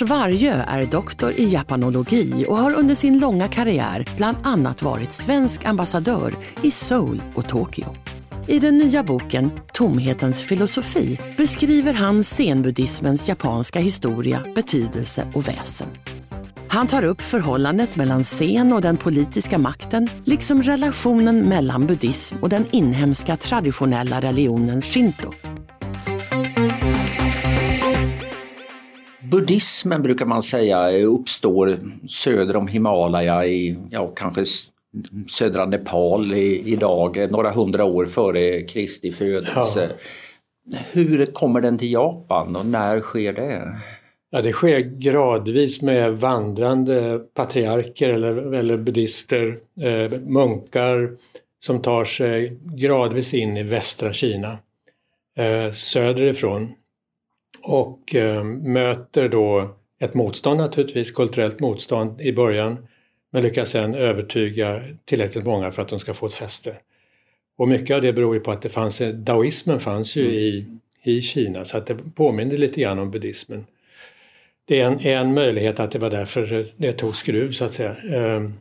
Lars 0.00 0.10
Vargö 0.10 0.64
är 0.68 0.86
doktor 0.86 1.32
i 1.32 1.48
japanologi 1.48 2.44
och 2.48 2.56
har 2.56 2.74
under 2.74 2.94
sin 2.94 3.18
långa 3.18 3.48
karriär 3.48 4.04
bland 4.16 4.36
annat 4.42 4.82
varit 4.82 5.12
svensk 5.12 5.64
ambassadör 5.64 6.34
i 6.62 6.70
Seoul 6.70 7.22
och 7.34 7.48
Tokyo. 7.48 7.96
I 8.46 8.58
den 8.58 8.78
nya 8.78 9.02
boken 9.02 9.50
Tomhetens 9.72 10.44
filosofi 10.44 11.20
beskriver 11.36 11.92
han 11.92 12.24
zenbuddismens 12.24 13.28
japanska 13.28 13.78
historia, 13.78 14.40
betydelse 14.54 15.28
och 15.34 15.48
väsen. 15.48 15.88
Han 16.68 16.86
tar 16.86 17.02
upp 17.02 17.20
förhållandet 17.20 17.96
mellan 17.96 18.24
zen 18.24 18.72
och 18.72 18.82
den 18.82 18.96
politiska 18.96 19.58
makten, 19.58 20.08
liksom 20.24 20.62
relationen 20.62 21.40
mellan 21.40 21.86
buddhism 21.86 22.36
och 22.40 22.48
den 22.48 22.66
inhemska 22.70 23.36
traditionella 23.36 24.20
religionen 24.20 24.82
shinto. 24.82 25.32
Buddhismen 29.30 30.02
brukar 30.02 30.26
man 30.26 30.42
säga 30.42 30.98
uppstår 31.06 31.78
söder 32.08 32.56
om 32.56 32.68
Himalaya 32.68 33.46
i 33.46 33.76
ja, 33.90 34.12
kanske 34.16 34.44
södra 35.28 35.66
Nepal 35.66 36.34
i, 36.34 36.72
idag, 36.72 37.30
några 37.30 37.50
hundra 37.50 37.84
år 37.84 38.06
före 38.06 38.62
Kristi 38.62 39.12
födelse. 39.12 39.90
Ja. 40.70 40.78
Hur 40.92 41.26
kommer 41.26 41.60
den 41.60 41.78
till 41.78 41.92
Japan 41.92 42.56
och 42.56 42.66
när 42.66 43.00
sker 43.00 43.32
det? 43.32 43.80
Ja, 44.30 44.42
det 44.42 44.52
sker 44.52 44.78
gradvis 44.80 45.82
med 45.82 46.12
vandrande 46.12 47.18
patriarker 47.34 48.08
eller, 48.08 48.52
eller 48.54 48.76
buddhister, 48.76 49.58
eh, 49.80 50.20
munkar 50.20 51.16
som 51.64 51.82
tar 51.82 52.04
sig 52.04 52.58
gradvis 52.64 53.34
in 53.34 53.56
i 53.56 53.62
västra 53.62 54.12
Kina, 54.12 54.58
eh, 55.36 55.72
söderifrån 55.72 56.72
och 57.62 58.14
eh, 58.14 58.44
möter 58.44 59.28
då 59.28 59.76
ett 59.98 60.14
motstånd 60.14 60.60
naturligtvis, 60.60 61.10
kulturellt 61.10 61.60
motstånd 61.60 62.20
i 62.20 62.32
början 62.32 62.86
men 63.32 63.42
lyckas 63.42 63.70
sen 63.70 63.94
övertyga 63.94 64.82
tillräckligt 65.04 65.44
många 65.44 65.72
för 65.72 65.82
att 65.82 65.88
de 65.88 65.98
ska 65.98 66.14
få 66.14 66.26
ett 66.26 66.34
fäste. 66.34 66.76
Och 67.58 67.68
mycket 67.68 67.94
av 67.94 68.02
det 68.02 68.12
beror 68.12 68.34
ju 68.34 68.40
på 68.40 68.50
att 68.50 68.62
det 68.62 68.68
fanns, 68.68 69.02
daoismen 69.14 69.80
fanns 69.80 70.16
ju 70.16 70.22
mm. 70.22 70.36
i, 70.36 70.66
i 71.02 71.22
Kina 71.22 71.64
så 71.64 71.78
att 71.78 71.86
det 71.86 71.96
påminner 72.14 72.56
lite 72.56 72.80
grann 72.80 72.98
om 72.98 73.10
buddhismen. 73.10 73.66
Det 74.64 74.80
är 74.80 74.86
en, 74.86 75.00
en 75.00 75.34
möjlighet 75.34 75.80
att 75.80 75.90
det 75.90 75.98
var 75.98 76.10
därför 76.10 76.66
det 76.76 76.92
tog 76.92 77.16
skruv 77.16 77.52
så 77.52 77.64
att 77.64 77.72
säga. 77.72 77.94
Ehm, 77.94 78.54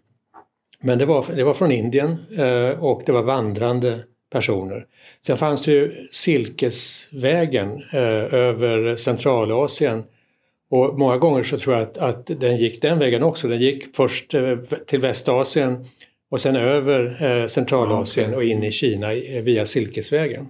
men 0.82 0.98
det 0.98 1.06
var, 1.06 1.26
det 1.36 1.44
var 1.44 1.54
från 1.54 1.72
Indien 1.72 2.18
eh, 2.38 2.84
och 2.84 3.02
det 3.06 3.12
var 3.12 3.24
vandrande 3.24 4.00
personer. 4.36 4.86
Sen 5.26 5.38
fanns 5.38 5.68
ju 5.68 6.08
Silkesvägen 6.12 7.84
eh, 7.94 8.34
över 8.34 8.96
Centralasien 8.96 10.04
och 10.70 11.00
många 11.00 11.18
gånger 11.18 11.44
så 11.44 11.58
tror 11.58 11.76
jag 11.76 11.84
att, 11.84 11.98
att 11.98 12.26
den 12.26 12.58
gick 12.58 12.82
den 12.82 13.00
vägen 13.00 13.24
också. 13.24 13.48
Den 13.48 13.60
gick 13.60 13.96
först 13.96 14.34
eh, 14.34 14.58
till 14.88 15.00
Västasien 15.00 15.86
och 16.30 16.42
sen 16.42 16.56
över 16.56 17.24
eh, 17.24 17.48
Centralasien 17.48 18.34
och 18.34 18.44
in 18.44 18.64
i 18.64 18.72
Kina 18.72 19.08
via 19.42 19.66
Silkesvägen. 19.66 20.48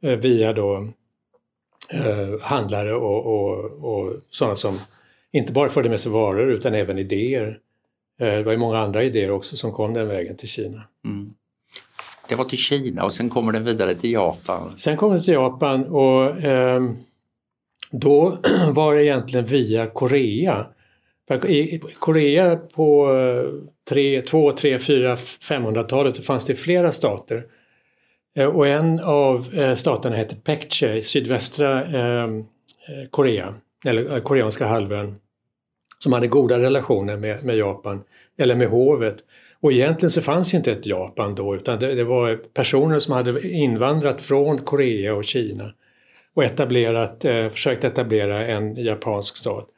via 0.00 0.52
då 0.52 0.88
handlare 2.40 2.94
och, 2.94 3.26
och, 3.26 3.64
och 3.84 4.12
sådana 4.30 4.56
som 4.56 4.78
inte 5.32 5.52
bara 5.52 5.68
förde 5.68 5.88
med 5.88 6.00
sig 6.00 6.12
varor 6.12 6.50
utan 6.50 6.74
även 6.74 6.98
idéer. 6.98 7.58
Det 8.18 8.42
var 8.42 8.52
ju 8.52 8.58
många 8.58 8.78
andra 8.78 9.04
idéer 9.04 9.30
också 9.30 9.56
som 9.56 9.72
kom 9.72 9.94
den 9.94 10.08
vägen 10.08 10.36
till 10.36 10.48
Kina. 10.48 10.82
Mm. 11.04 11.34
Det 12.28 12.34
var 12.34 12.44
till 12.44 12.58
Kina 12.58 13.04
och 13.04 13.12
sen 13.12 13.30
kommer 13.30 13.52
den 13.52 13.64
vidare 13.64 13.94
till 13.94 14.12
Japan. 14.12 14.76
Sen 14.76 14.96
kommer 14.96 15.14
den 15.14 15.24
till 15.24 15.34
Japan 15.34 15.84
och 15.84 16.40
eh, 16.44 16.82
då 17.90 18.38
var 18.70 18.94
det 18.94 19.04
egentligen 19.04 19.46
via 19.46 19.86
Korea. 19.86 20.66
I 21.46 21.78
Korea 21.78 22.56
på 22.56 23.08
3, 23.88 24.22
2, 24.22 24.52
3, 24.52 24.78
4, 24.78 25.14
500-talet 25.16 26.24
fanns 26.24 26.44
det 26.44 26.54
flera 26.54 26.92
stater. 26.92 27.44
Eh, 28.36 28.46
och 28.46 28.68
en 28.68 29.00
av 29.00 29.54
eh, 29.54 29.74
staterna 29.74 30.16
hette 30.16 30.36
Pekche 30.36 30.94
i 30.94 31.02
sydvästra 31.02 31.84
ehm, 31.84 32.38
eh, 32.38 32.44
Korea, 33.10 33.54
eller 33.84 34.16
eh, 34.16 34.22
koreanska 34.22 34.66
halvön, 34.66 35.14
som 35.98 36.12
hade 36.12 36.26
goda 36.26 36.58
relationer 36.58 37.16
med, 37.16 37.44
med 37.44 37.56
Japan, 37.56 38.02
eller 38.38 38.54
med 38.54 38.68
hovet. 38.68 39.16
Och 39.60 39.72
egentligen 39.72 40.10
så 40.10 40.22
fanns 40.22 40.54
ju 40.54 40.58
inte 40.58 40.72
ett 40.72 40.86
Japan 40.86 41.34
då 41.34 41.56
utan 41.56 41.78
det, 41.78 41.94
det, 41.94 42.04
var 42.04 42.36
personer 42.36 43.00
som 43.00 43.14
hade 43.14 43.48
invandrat 43.48 44.22
från 44.22 44.58
Korea 44.58 45.14
och 45.14 45.24
Kina 45.24 45.72
och 46.34 46.44
etablerat, 46.44 47.24
eh, 47.24 47.48
försökt 47.48 47.84
etablera 47.84 48.46
en 48.46 48.76
japansk 48.76 49.36
stat. 49.36 49.68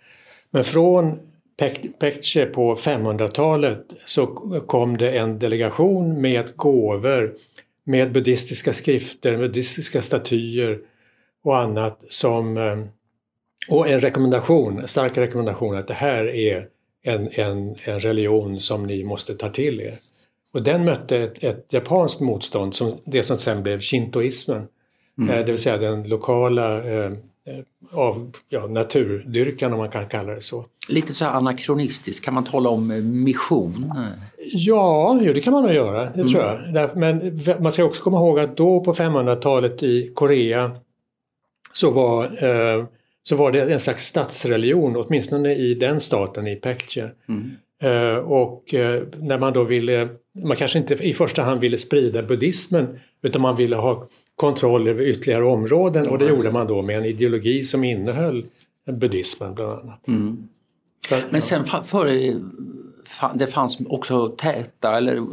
Men 0.51 0.65
från 0.65 1.19
Pekche 1.99 2.47
på 2.47 2.75
500-talet 2.75 3.85
så 4.05 4.27
kom 4.67 4.97
det 4.97 5.19
en 5.19 5.39
delegation 5.39 6.21
med 6.21 6.57
gåvor 6.57 7.35
med 7.85 8.13
buddhistiska 8.13 8.73
skrifter, 8.73 9.37
buddhistiska 9.37 10.03
statyer 10.03 10.79
och 11.45 11.59
annat 11.59 12.05
som 12.09 12.57
eh, 12.57 12.79
och 13.69 13.89
en 13.89 14.01
rekommendation, 14.01 14.79
en 14.79 14.89
stark 14.89 15.19
rekommendation 15.19 15.77
att 15.77 15.89
det 15.89 15.95
här 15.95 16.25
är 16.35 16.69
en, 17.03 17.29
en, 17.33 17.77
en 17.85 18.01
religion 18.01 18.61
som 18.61 18.87
ni 18.87 19.05
måste 19.05 19.35
ta 19.35 19.49
till 19.49 19.81
er. 19.81 19.95
Och 20.53 20.63
den 20.63 20.85
mötte 20.85 21.17
ett, 21.17 21.45
ett 21.45 21.73
japanskt 21.73 22.21
motstånd, 22.21 22.75
som, 22.75 22.93
det 23.05 23.23
som 23.23 23.39
sen 23.39 23.63
blev 23.63 23.81
shintoismen. 23.81 24.67
Mm. 25.19 25.31
Eh, 25.31 25.45
det 25.45 25.53
vill 25.53 25.61
säga 25.61 25.77
den 25.77 26.09
lokala 26.09 26.85
eh, 26.85 27.13
eh, 27.47 27.65
av 27.93 28.31
ja, 28.49 28.67
naturdyrkan 28.67 29.73
om 29.73 29.79
man 29.79 29.91
kan 29.91 30.07
kalla 30.07 30.35
det 30.35 30.41
så. 30.41 30.65
Lite 30.89 31.15
så 31.15 31.27
anakronistiskt, 31.27 32.25
kan 32.25 32.35
man 32.35 32.45
tala 32.45 32.69
om 32.69 32.91
eh, 32.91 33.03
mission? 33.03 33.93
Ja, 34.53 35.19
jo, 35.23 35.33
det 35.33 35.41
kan 35.41 35.53
man 35.53 35.63
nog 35.63 35.75
göra, 35.75 36.05
det 36.05 36.21
mm. 36.21 36.33
tror 36.33 36.45
jag. 36.45 36.97
Men 36.97 37.41
man 37.61 37.73
ska 37.73 37.85
också 37.85 38.03
komma 38.03 38.19
ihåg 38.19 38.39
att 38.39 38.57
då 38.57 38.81
på 38.81 38.95
500-talet 38.95 39.83
i 39.83 40.13
Korea 40.15 40.71
så 41.73 41.91
var 41.91 42.25
eh, 42.25 42.85
så 43.23 43.37
var 43.37 43.53
det 43.53 43.73
en 43.73 43.81
slags 43.81 44.07
statsreligion, 44.07 44.97
åtminstone 44.97 45.55
i 45.55 45.75
den 45.75 46.01
staten, 46.01 46.47
i 46.47 46.57
Pekche. 46.57 47.11
Mm. 47.29 47.51
Uh, 47.85 48.19
och 48.19 48.75
uh, 48.75 49.03
när 49.21 49.39
man 49.39 49.53
då 49.53 49.65
ville, 49.65 50.09
man 50.45 50.57
kanske 50.57 50.79
inte 50.79 50.95
i 50.95 51.15
första 51.15 51.43
hand 51.43 51.61
ville 51.61 51.79
sprida 51.79 52.23
buddhismen 52.23 52.99
utan 53.23 53.43
man 53.43 53.57
ville 53.57 53.77
ha 53.77 54.09
kontroll 54.35 54.89
över 54.89 55.03
ytterligare 55.03 55.45
områden 55.45 56.07
och 56.09 56.19
det 56.19 56.25
mm. 56.25 56.37
gjorde 56.37 56.51
man 56.51 56.67
då 56.67 56.83
med 56.83 56.99
en 56.99 57.05
ideologi 57.05 57.63
som 57.63 57.85
innehöll 57.85 58.45
buddhismen 58.93 59.55
bland 59.55 59.73
annat. 59.73 60.09
Mm. 60.09 60.49
Men 61.31 61.41
sen 61.41 61.65
före 61.85 62.35
det 63.35 63.47
fanns 63.47 63.79
också 63.89 64.29
täta 64.29 64.97
eller 64.97 65.27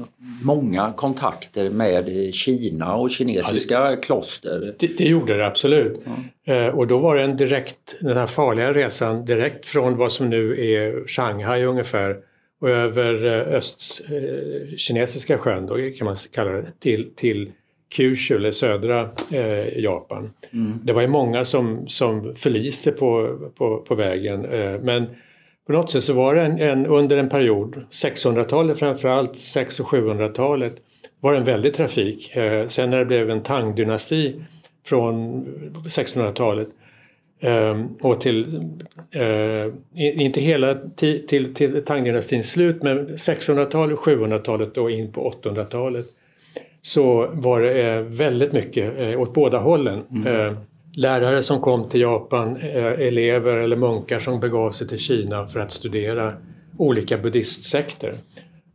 många 0.44 0.94
kontakter 0.98 1.70
med 1.70 2.34
Kina 2.34 2.96
och 2.96 3.12
kinesiska 3.12 3.74
ja, 3.74 3.90
det, 3.90 3.98
kloster. 3.98 4.76
Det, 4.80 4.88
det, 4.98 5.04
gjorde 5.04 5.38
det 5.38 5.48
absolut. 5.48 6.02
Mm. 6.06 6.68
Eh, 6.68 6.76
och 6.76 6.88
då 6.88 6.98
var 6.98 7.16
det 7.16 7.24
en 7.24 7.38
direkt, 7.38 7.96
den 8.02 8.18
här 8.18 8.28
farliga 8.28 8.74
resan 8.74 9.26
direkt 9.26 9.68
från 9.68 9.98
vad 9.98 10.12
som 10.12 10.30
nu 10.30 10.72
är 10.72 11.08
Shanghai 11.08 11.64
ungefär 11.64 12.18
och 12.62 12.70
över 12.70 13.26
eh, 13.26 13.56
östkinesiska 13.56 15.34
eh, 15.34 15.40
sjön 15.40 15.68
då 15.68 15.76
kan 15.98 16.06
man 16.06 16.16
kalla 16.34 16.52
det 16.52 16.72
till, 16.80 17.16
till 17.16 17.52
Kyushu 17.90 18.36
eller 18.36 18.52
södra 18.52 19.10
eh, 19.32 19.80
Japan. 19.80 20.30
Mm. 20.54 20.80
Det 20.84 20.94
var 20.94 21.02
ju 21.02 21.08
många 21.08 21.46
som, 21.46 21.88
som 21.88 22.36
förliste 22.36 22.92
på, 22.92 23.40
på, 23.58 23.78
på 23.78 23.96
vägen 23.96 24.46
eh, 24.46 24.80
men 24.82 25.08
på 25.68 25.74
något 25.74 25.90
sätt 25.90 26.04
så 26.04 26.14
var 26.14 26.36
det 26.36 26.42
en, 26.42 26.60
en 26.60 26.86
under 26.86 27.18
en 27.18 27.30
period, 27.30 27.86
600-talet 27.92 28.80
framförallt, 28.80 29.36
600 29.36 29.84
och 29.84 30.20
700-talet, 30.20 30.76
var 31.20 31.32
det 31.32 31.38
en 31.38 31.46
väldig 31.46 31.74
trafik. 31.74 32.36
Eh, 32.36 32.68
sen 32.68 32.90
när 32.90 32.98
det 32.98 33.06
blev 33.06 33.30
en 33.30 33.44
Tang-dynasti 33.44 34.44
från 34.86 35.46
1600-talet 35.88 36.68
eh, 37.40 37.86
och 38.02 38.22
till, 38.22 38.62
eh, 39.12 39.74
inte 40.22 40.42
hela 40.42 40.76
till, 40.96 41.28
till, 41.28 41.54
till 41.54 41.84
Tang-dynastins 41.86 42.52
slut, 42.52 42.84
men 42.84 43.08
600-talet, 43.08 44.00
700-talet 44.00 44.78
och 44.78 44.92
in 44.92 45.12
på 45.12 45.34
800-talet 45.44 46.06
så 46.82 47.30
var 47.34 47.62
det 47.62 47.84
eh, 47.84 48.02
väldigt 48.02 48.54
mycket 48.54 49.00
eh, 49.00 49.22
åt 49.22 49.34
båda 49.34 49.58
hållen. 49.58 50.04
Mm. 50.12 50.56
Eh, 50.96 51.02
lärare 51.02 51.44
som 51.44 51.62
kom 51.62 51.90
till 51.90 52.02
Japan, 52.02 52.58
eh, 52.58 52.86
elever 52.86 53.58
eller 53.58 53.78
munkar 53.78 54.20
som 54.20 54.40
begav 54.40 54.72
sig 54.72 54.88
till 54.88 54.98
Kina 54.98 55.48
för 55.48 55.60
att 55.60 55.72
studera 55.72 56.34
olika 56.78 57.18
buddhistsekter. 57.18 58.14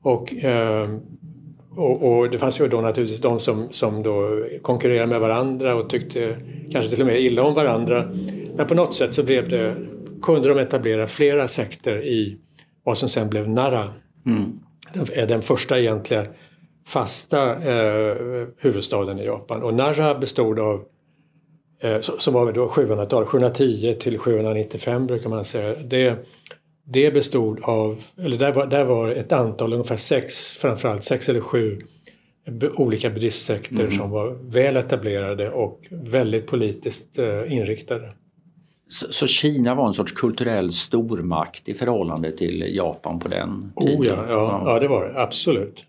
Och, 0.02 0.34
och, 1.76 2.18
och, 2.18 2.30
det 2.30 2.38
fanns 2.38 2.60
ju 2.60 2.68
då 2.68 2.80
naturligtvis 2.80 3.20
de 3.20 3.40
som, 3.40 3.68
som 3.70 4.02
då 4.02 4.44
konkurrerade 4.62 5.06
med 5.06 5.20
varandra 5.20 5.74
och 5.74 5.90
tyckte 5.90 6.36
kanske 6.72 6.90
till 6.90 7.00
och 7.00 7.06
med 7.06 7.20
illa 7.20 7.42
om 7.42 7.54
varandra. 7.54 8.04
Men 8.56 8.66
på 8.66 8.74
något 8.74 8.94
sätt 8.94 9.14
så 9.14 9.22
blev 9.22 9.48
det, 9.48 9.76
kunde 10.22 10.48
de 10.48 10.58
etablera 10.58 11.06
flera 11.06 11.48
sekter 11.48 12.04
i 12.04 12.38
vad 12.84 12.98
som 12.98 13.08
sen 13.08 13.30
blev 13.30 13.48
Nara. 13.48 13.92
Mm. 14.26 14.60
Den, 14.94 15.06
är 15.14 15.26
den 15.26 15.42
första 15.42 15.78
egentliga 15.78 16.26
fasta 16.86 17.62
eh, 17.62 18.16
huvudstaden 18.58 19.18
i 19.18 19.24
Japan. 19.24 19.62
Och 19.62 19.74
Nara 19.74 20.18
bestod 20.18 20.58
av, 20.58 20.84
eh, 21.80 22.00
som 22.00 22.34
var 22.34 22.52
då 22.52 22.68
700-tal, 22.68 23.26
710 23.26 23.96
till 24.00 24.18
795 24.18 25.06
brukar 25.06 25.30
man 25.30 25.44
säga. 25.44 25.74
Det, 25.84 26.26
det 26.84 27.10
bestod 27.10 27.60
av, 27.62 28.02
eller 28.18 28.36
där 28.36 28.52
var, 28.52 28.66
där 28.66 28.84
var 28.84 29.10
ett 29.10 29.32
antal, 29.32 29.72
ungefär 29.72 29.96
sex, 29.96 30.58
framförallt 30.58 31.02
sex 31.02 31.28
eller 31.28 31.40
sju 31.40 31.78
olika 32.74 33.10
buddhistsekter 33.10 33.80
mm. 33.80 33.92
som 33.92 34.10
var 34.10 34.38
väl 34.50 34.76
etablerade 34.76 35.50
och 35.50 35.80
väldigt 35.90 36.46
politiskt 36.46 37.18
eh, 37.18 37.52
inriktade. 37.52 38.12
Så, 38.88 39.12
så, 39.12 39.26
Kina 39.26 39.74
var 39.74 39.86
en 39.86 39.92
sorts 39.92 40.12
kulturell 40.12 40.72
stormakt 40.72 41.68
i 41.68 41.74
förhållande 41.74 42.32
till 42.32 42.76
Japan 42.76 43.18
på 43.18 43.28
den 43.28 43.72
tiden? 43.80 44.00
Oh 44.00 44.06
ja, 44.06 44.24
ja, 44.28 44.62
ja. 44.66 44.80
det 44.80 44.88
var 44.88 45.04
det 45.04 45.22
absolut. 45.22 45.86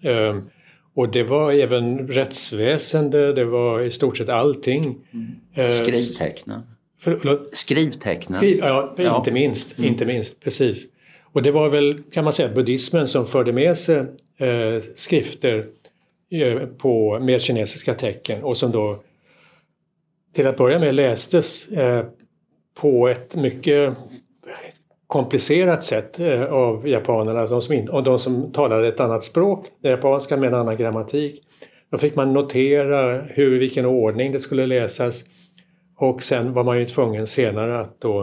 Och 0.94 1.12
det 1.12 1.24
var 1.24 1.52
även 1.52 2.08
rättsväsende, 2.08 3.34
det 3.34 3.46
var 3.46 3.82
i 3.82 3.92
stort 3.92 4.18
sett 4.18 4.30
allting. 4.30 4.84
Mm. 5.14 5.28
Ehm, 5.54 5.74
Skrivtecknen? 5.74 6.62
Förlåt? 7.00 7.50
Skrivtecknen? 7.52 8.40
Skriv, 8.40 8.58
ja, 8.58 8.96
ja, 8.98 9.18
inte 9.18 9.32
minst. 9.32 9.78
Mm. 9.78 9.90
Inte 9.92 10.06
minst, 10.06 10.40
precis. 10.40 10.88
Och 11.34 11.44
det 11.44 11.52
var 11.52 11.70
väl, 11.70 12.04
kan 12.12 12.24
man 12.24 12.34
säga, 12.34 12.50
buddhismen 12.50 13.08
som 13.08 13.28
förde 13.28 13.54
med 13.54 13.78
sig 13.78 13.98
eh, 14.38 14.82
skrifter 14.96 15.68
eh, 16.32 16.60
på, 16.66 17.20
med 17.20 17.42
kinesiska 17.42 17.94
tecken 17.94 18.44
och 18.44 18.58
som 18.58 18.72
då 18.72 19.02
till 20.34 20.48
att 20.48 20.58
börja 20.58 20.80
med 20.80 20.96
lästes 20.96 21.68
eh, 21.68 22.06
på 22.74 23.08
ett 23.08 23.36
mycket 23.36 23.94
komplicerat 25.12 25.84
sätt 25.84 26.20
eh, 26.20 26.44
av 26.44 26.88
japanerna, 26.88 27.46
de 27.46 27.62
som, 27.62 27.88
och 27.92 28.04
de 28.04 28.20
som 28.20 28.52
talade 28.52 28.88
ett 28.88 29.00
annat 29.00 29.24
språk, 29.24 29.66
det 29.82 29.90
japanska 29.90 30.38
med 30.38 30.48
en 30.48 30.54
annan 30.54 30.76
grammatik. 30.76 31.42
Då 31.92 31.98
fick 31.98 32.16
man 32.16 32.34
notera 32.34 33.22
hur, 33.22 33.60
vilken 33.60 33.86
ordning 33.86 34.32
det 34.32 34.40
skulle 34.40 34.66
läsas 34.66 35.24
och 35.98 36.24
sen 36.24 36.54
var 36.54 36.64
man 36.64 36.80
ju 36.80 36.86
tvungen 36.86 37.28
senare 37.28 37.80
att 37.80 38.02
då 38.02 38.22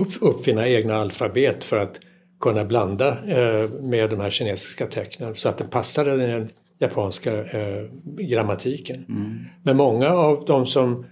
upp, 0.00 0.08
uppfinna 0.20 0.68
egna 0.68 0.96
alfabet 0.96 1.64
för 1.64 1.76
att 1.76 2.00
kunna 2.40 2.64
blanda 2.64 3.08
eh, 3.08 3.70
med 3.70 4.10
de 4.10 4.20
här 4.20 4.30
kinesiska 4.30 4.86
tecknen 4.86 5.34
så 5.34 5.48
att 5.48 5.58
det 5.58 5.64
passade 5.64 6.16
den 6.16 6.48
japanska 6.78 7.44
eh, 7.44 7.84
grammatiken. 8.04 9.04
Mm. 9.08 9.38
Men 9.62 9.76
många 9.76 10.08
av 10.08 10.44
de 10.46 10.66
som 10.66 11.06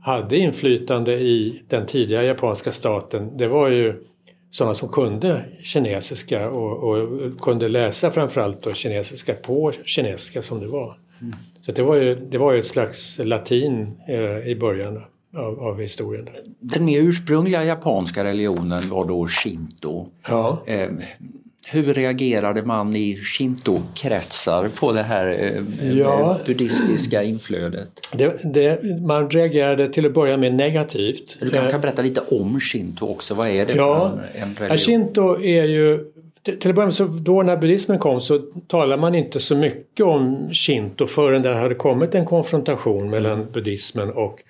hade 0.00 0.36
inflytande 0.36 1.12
i 1.12 1.62
den 1.68 1.86
tidiga 1.86 2.22
japanska 2.22 2.72
staten, 2.72 3.36
det 3.36 3.48
var 3.48 3.68
ju 3.68 4.02
sådana 4.56 4.74
som 4.74 4.88
kunde 4.88 5.44
kinesiska 5.62 6.50
och, 6.50 6.90
och 6.90 7.40
kunde 7.40 7.68
läsa 7.68 8.10
framförallt 8.10 8.62
då 8.62 8.72
kinesiska 8.72 9.34
på 9.34 9.72
kinesiska 9.84 10.42
som 10.42 10.60
det 10.60 10.66
var. 10.66 10.96
Mm. 11.20 11.34
Så 11.60 11.72
det 11.72 11.82
var, 11.82 11.96
ju, 11.96 12.14
det 12.14 12.38
var 12.38 12.52
ju 12.52 12.60
ett 12.60 12.66
slags 12.66 13.20
latin 13.22 13.90
eh, 14.08 14.48
i 14.48 14.56
början 14.60 15.02
av, 15.34 15.60
av, 15.60 15.80
historien. 15.80 16.28
Den 16.60 16.84
mer 16.84 17.00
ursprungliga 17.00 17.64
japanska 17.64 18.24
religionen 18.24 18.88
var 18.88 19.04
då 19.04 19.28
shinto. 19.28 20.06
Ja. 20.28 20.62
Eh, 20.66 20.90
hur 21.68 21.94
reagerade 21.94 22.62
man 22.62 22.96
i 22.96 23.16
shinto-kretsar 23.16 24.68
på 24.68 24.92
det 24.92 25.02
här 25.02 25.28
eh, 25.28 25.98
ja. 25.98 26.38
buddhistiska 26.46 27.22
inflödet? 27.22 27.88
Det, 28.12 28.54
det, 28.54 28.84
man 29.06 29.30
reagerade 29.30 29.88
till 29.88 30.06
att 30.06 30.14
börja 30.14 30.36
med 30.36 30.54
negativt. 30.54 31.36
Du 31.40 31.50
kanske 31.50 31.70
kan 31.70 31.80
berätta 31.80 32.02
lite 32.02 32.20
om 32.20 32.60
shinto 32.60 33.08
också. 33.08 33.34
Vad 33.34 33.48
är 33.48 33.66
det 33.66 33.72
ja. 33.72 34.10
för 34.10 34.40
en 34.40 34.54
religion? 34.54 34.78
Shinto 34.78 35.42
är 35.42 35.64
ju 35.64 36.12
till 36.42 36.70
att 36.70 36.74
börja 36.74 36.86
med, 36.86 36.94
så 36.94 37.04
då 37.04 37.42
när 37.42 37.56
buddhismen 37.56 37.98
kom 37.98 38.20
så 38.20 38.38
talade 38.66 39.00
man 39.00 39.14
inte 39.14 39.40
så 39.40 39.56
mycket 39.56 40.06
om 40.06 40.50
shinto 40.52 41.06
förrän 41.06 41.42
det 41.42 41.54
hade 41.54 41.74
kommit 41.74 42.14
en 42.14 42.24
konfrontation 42.24 43.10
mellan 43.10 43.46
buddhismen 43.52 44.10
och 44.10 44.42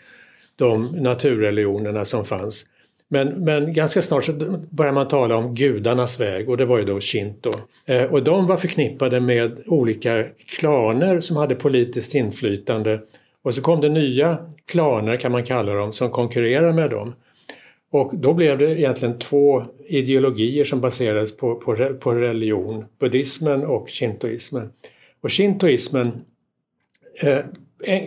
de 0.57 0.87
naturreligionerna 0.87 2.05
som 2.05 2.25
fanns. 2.25 2.67
Men, 3.09 3.29
men 3.29 3.73
ganska 3.73 4.03
snart 4.03 4.25
så 4.25 4.33
började 4.71 4.95
man 4.95 5.09
tala 5.09 5.37
om 5.37 5.55
gudarnas 5.55 6.21
väg 6.21 6.49
och 6.49 6.57
det 6.57 6.65
var 6.65 6.79
ju 6.79 6.85
då 6.85 7.01
shinto. 7.01 7.51
Eh, 7.87 8.03
och 8.03 8.23
de 8.23 8.47
var 8.47 8.57
förknippade 8.57 9.21
med 9.21 9.63
olika 9.67 10.25
klaner 10.59 11.21
som 11.21 11.37
hade 11.37 11.55
politiskt 11.55 12.15
inflytande. 12.15 13.01
Och 13.43 13.55
så 13.55 13.61
kom 13.61 13.81
det 13.81 13.89
nya 13.89 14.39
klaner 14.71 15.17
kan 15.17 15.33
man 15.33 15.45
kalla 15.45 15.75
dem 15.75 15.93
som 15.93 16.11
konkurrerade 16.11 16.73
med 16.73 16.91
dem. 16.91 17.15
Och 17.91 18.13
då 18.17 18.35
blev 18.35 18.59
det 18.59 18.79
egentligen 18.81 19.19
två 19.19 19.63
ideologier 19.89 20.65
som 20.65 20.81
baserades 20.81 21.37
på, 21.37 21.55
på, 21.55 21.95
på 22.01 22.15
religion, 22.15 22.85
buddhismen 23.01 23.67
och 23.67 23.91
shintoismen. 23.91 24.71
Och 25.21 25.33
shintoismen, 25.33 26.25
eh, 27.25 27.39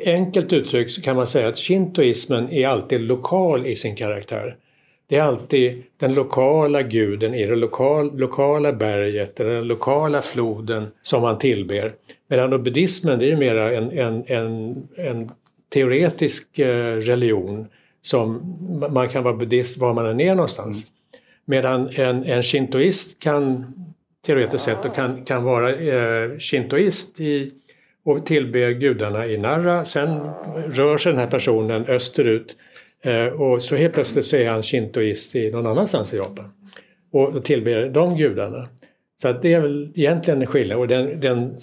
enkelt 0.06 0.54
uttryckt 0.54 0.92
så 0.92 1.02
kan 1.02 1.16
man 1.16 1.28
säga 1.28 1.48
att 1.48 1.58
shintoismen 1.58 2.52
är 2.52 2.68
alltid 2.68 3.02
lokal 3.02 3.68
i 3.68 3.76
sin 3.76 3.96
karaktär. 3.96 4.56
Det 5.10 5.16
är 5.16 5.22
alltid 5.22 5.84
den 5.98 6.14
lokala 6.14 6.82
guden 6.82 7.34
i 7.34 7.46
det 7.46 7.56
lokal, 7.56 8.18
lokala 8.18 8.74
berget 8.74 9.40
eller 9.40 9.54
den 9.54 9.68
lokala 9.68 10.22
floden 10.22 10.88
som 11.02 11.22
man 11.22 11.38
tillber. 11.38 11.92
Medan 12.28 12.64
buddhismen 12.64 13.20
det 13.20 13.32
är 13.32 13.38
mer 13.38 13.56
en, 13.56 13.92
en, 13.92 14.24
en, 14.28 14.88
en 14.96 15.32
teoretisk 15.74 16.60
eh, 16.60 16.96
religion 16.96 17.68
som 18.02 18.58
man 18.92 19.10
kan 19.10 19.24
vara 19.24 19.34
buddhist 19.34 19.78
var 19.78 19.94
man 19.94 20.06
än 20.06 20.20
är 20.20 20.36
någonstans. 20.36 20.92
Medan 21.46 21.90
en, 21.90 22.24
en 22.24 22.44
shintoist 22.44 23.20
kan 23.20 23.66
teoretiskt 24.26 24.64
sett 24.64 24.96
kan, 24.96 25.26
kan 25.26 25.44
vara 25.44 25.76
eh, 25.76 26.38
shintoist 26.40 27.20
i, 27.20 27.52
och 28.06 28.26
tillbe 28.26 28.74
gudarna 28.74 29.26
i 29.26 29.38
Narra. 29.38 29.86
Sen 29.86 30.30
rör 30.68 30.98
sig 30.98 31.12
den 31.12 31.22
här 31.22 31.28
personen 31.28 31.86
österut 31.86 32.56
och 33.38 33.64
så 33.64 33.76
helt 33.76 33.94
plötsligt 33.94 34.26
så 34.26 34.36
är 34.36 34.50
han 34.50 34.64
shintoist 34.64 35.36
i 35.36 35.52
någon 35.52 35.68
annanstans 35.68 36.14
i 36.14 36.18
Japan 36.18 36.52
och 37.12 37.44
tillber 37.44 37.90
de 37.90 38.18
gudarna. 38.18 38.68
Så 39.22 39.32
det 39.32 39.54
är 39.54 39.62
väl 39.62 39.92
egentligen 39.96 40.42
en 40.42 40.48
skillnad 40.48 40.78
och 40.78 40.88
den, 40.88 41.20
den, 41.20 41.58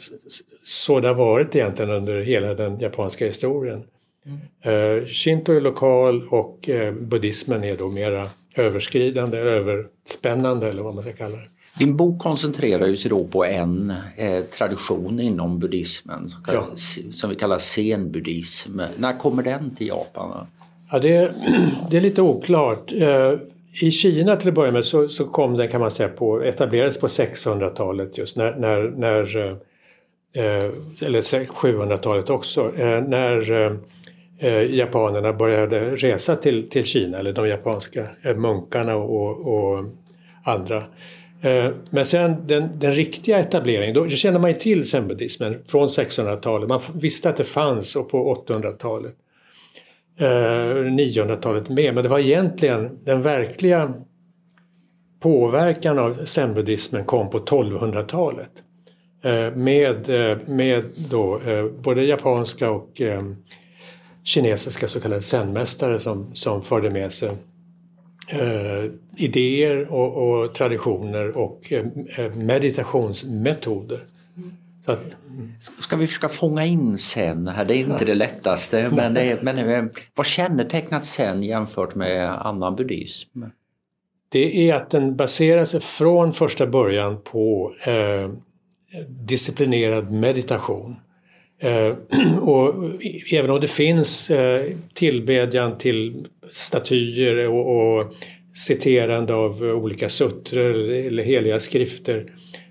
så 0.65 1.01
det 1.01 1.09
har 1.09 1.15
varit 1.15 1.55
egentligen 1.55 1.91
under 1.91 2.21
hela 2.21 2.55
den 2.55 2.79
japanska 2.79 3.27
historien. 3.27 3.83
Mm. 4.27 4.99
Uh, 4.99 5.07
Shinto 5.07 5.53
är 5.53 5.61
lokal 5.61 6.29
och 6.29 6.69
uh, 6.69 6.93
buddhismen 6.93 7.65
är 7.65 7.77
då 7.77 7.89
mera 7.89 8.29
överskridande, 8.55 9.39
överspännande 9.39 10.69
eller 10.69 10.83
vad 10.83 10.95
man 10.95 11.03
ska 11.03 11.13
kalla 11.13 11.37
det. 11.37 11.49
Din 11.79 11.97
bok 11.97 12.23
koncentrerar 12.23 12.87
ju 12.87 12.97
sig 12.97 13.09
då 13.09 13.27
på 13.27 13.45
en 13.45 13.93
eh, 14.17 14.45
tradition 14.45 15.21
inom 15.21 15.59
buddhismen 15.59 16.29
som, 16.29 16.45
kallas, 16.45 16.99
ja. 16.99 17.13
som 17.13 17.31
vi 17.31 17.37
kallar 17.37 17.59
zenbuddhism. 17.59 18.81
När 18.97 19.19
kommer 19.19 19.43
den 19.43 19.75
till 19.75 19.87
Japan? 19.87 20.47
Ja, 20.91 20.99
det, 20.99 21.33
det 21.91 21.97
är 21.97 22.01
lite 22.01 22.23
oklart. 22.23 22.93
Eh, 22.93 23.33
I 23.83 23.91
Kina 23.91 24.37
till 24.37 24.49
att 24.49 24.55
börja 24.55 24.73
med 24.73 24.85
så, 24.85 25.09
så 25.09 25.25
kom 25.25 25.57
den 25.57 25.69
kan 25.69 25.81
man 25.81 25.91
säga 25.91 26.09
på, 26.09 26.43
etablerades 26.43 26.99
på 26.99 27.07
600-talet 27.07 28.19
just 28.19 28.37
när, 28.37 28.57
när, 28.57 28.83
när 28.83 29.37
eh, 29.37 29.57
eh, 30.45 30.65
eller 31.03 31.21
700-talet 31.21 32.31
också, 32.31 32.73
när 33.09 33.77
japanerna 34.71 35.33
började 35.33 35.91
resa 35.91 36.37
till, 36.37 36.69
till 36.69 36.85
Kina, 36.85 37.19
eller 37.19 37.33
de 37.33 37.49
japanska 37.49 38.07
munkarna 38.37 38.97
och, 38.97 39.55
och 39.55 39.85
andra. 40.45 40.83
Men 41.91 42.05
sen 42.05 42.47
den, 42.47 42.69
den 42.79 42.93
riktiga 42.93 43.39
etableringen, 43.39 43.95
då 43.95 44.09
känner 44.09 44.39
man 44.39 44.51
ju 44.51 44.57
till 44.57 44.89
zenbuddismen 44.89 45.59
från 45.67 45.87
600-talet. 45.89 46.69
Man 46.69 46.81
visste 46.95 47.29
att 47.29 47.37
det 47.37 47.45
fanns 47.45 47.97
och 47.97 48.09
på 48.09 48.45
800-talet. 48.49 49.15
Eh, 50.19 50.27
900-talet 50.27 51.69
med. 51.69 51.95
Men 51.95 52.03
det 52.03 52.09
var 52.09 52.19
egentligen 52.19 52.99
den 53.05 53.23
verkliga 53.23 53.95
påverkan 55.21 55.99
av 55.99 56.25
zenbuddismen 56.25 57.05
kom 57.05 57.31
på 57.31 57.39
1200-talet. 57.39 58.51
Eh, 59.25 59.57
med, 59.57 60.09
eh, 60.09 60.39
med 60.47 60.85
då, 61.11 61.41
eh, 61.47 61.65
både 61.65 62.05
japanska 62.05 62.71
och 62.71 63.01
eh, 63.01 63.23
kinesiska 64.25 64.89
så 64.89 65.01
kallade 65.01 65.23
zenmästare 65.23 66.01
som, 66.01 66.35
som 66.35 66.63
förde 66.63 66.91
med 66.91 67.13
sig 67.13 67.31
idéer 69.17 69.93
och, 69.93 70.17
och 70.17 70.55
traditioner 70.55 71.37
och 71.37 71.73
meditationsmetoder. 72.35 74.01
Så 74.87 74.93
att, 74.93 75.17
Ska 75.79 75.97
vi 75.97 76.07
försöka 76.07 76.29
fånga 76.29 76.65
in 76.65 76.99
sen 76.99 77.49
här? 77.49 77.65
Det 77.65 77.75
är 77.75 77.79
inte 77.79 78.05
det 78.05 78.15
lättaste. 78.15 78.91
Men, 78.97 79.15
det 79.15 79.43
men 79.43 79.59
eh, 79.59 79.85
vad 80.15 80.27
kännetecknat 80.27 81.05
sen 81.05 81.43
jämfört 81.43 81.95
med 81.95 82.47
annan 82.47 82.77
buddhism? 82.77 83.43
Det 84.29 84.71
är 84.71 84.75
att 84.75 84.91
den 84.91 85.17
baserar 85.17 85.65
sig 85.65 85.81
från 85.81 86.33
första 86.33 86.67
början 86.67 87.19
på 87.23 87.73
eh, 87.85 88.31
disciplinerad 89.09 90.13
meditation. 90.13 90.97
Eh, 91.61 91.97
och 92.41 92.75
även 93.33 93.51
om 93.51 93.61
det 93.61 93.69
finns 93.69 94.31
eh, 94.31 94.73
tillbedjan 94.95 95.79
till 95.79 96.27
statyer 96.51 97.49
och, 97.49 97.97
och 97.99 98.15
citerande 98.55 99.35
av 99.35 99.63
olika 99.63 100.09
suttror 100.09 100.91
eller 100.91 101.23
heliga 101.23 101.59
skrifter 101.59 102.27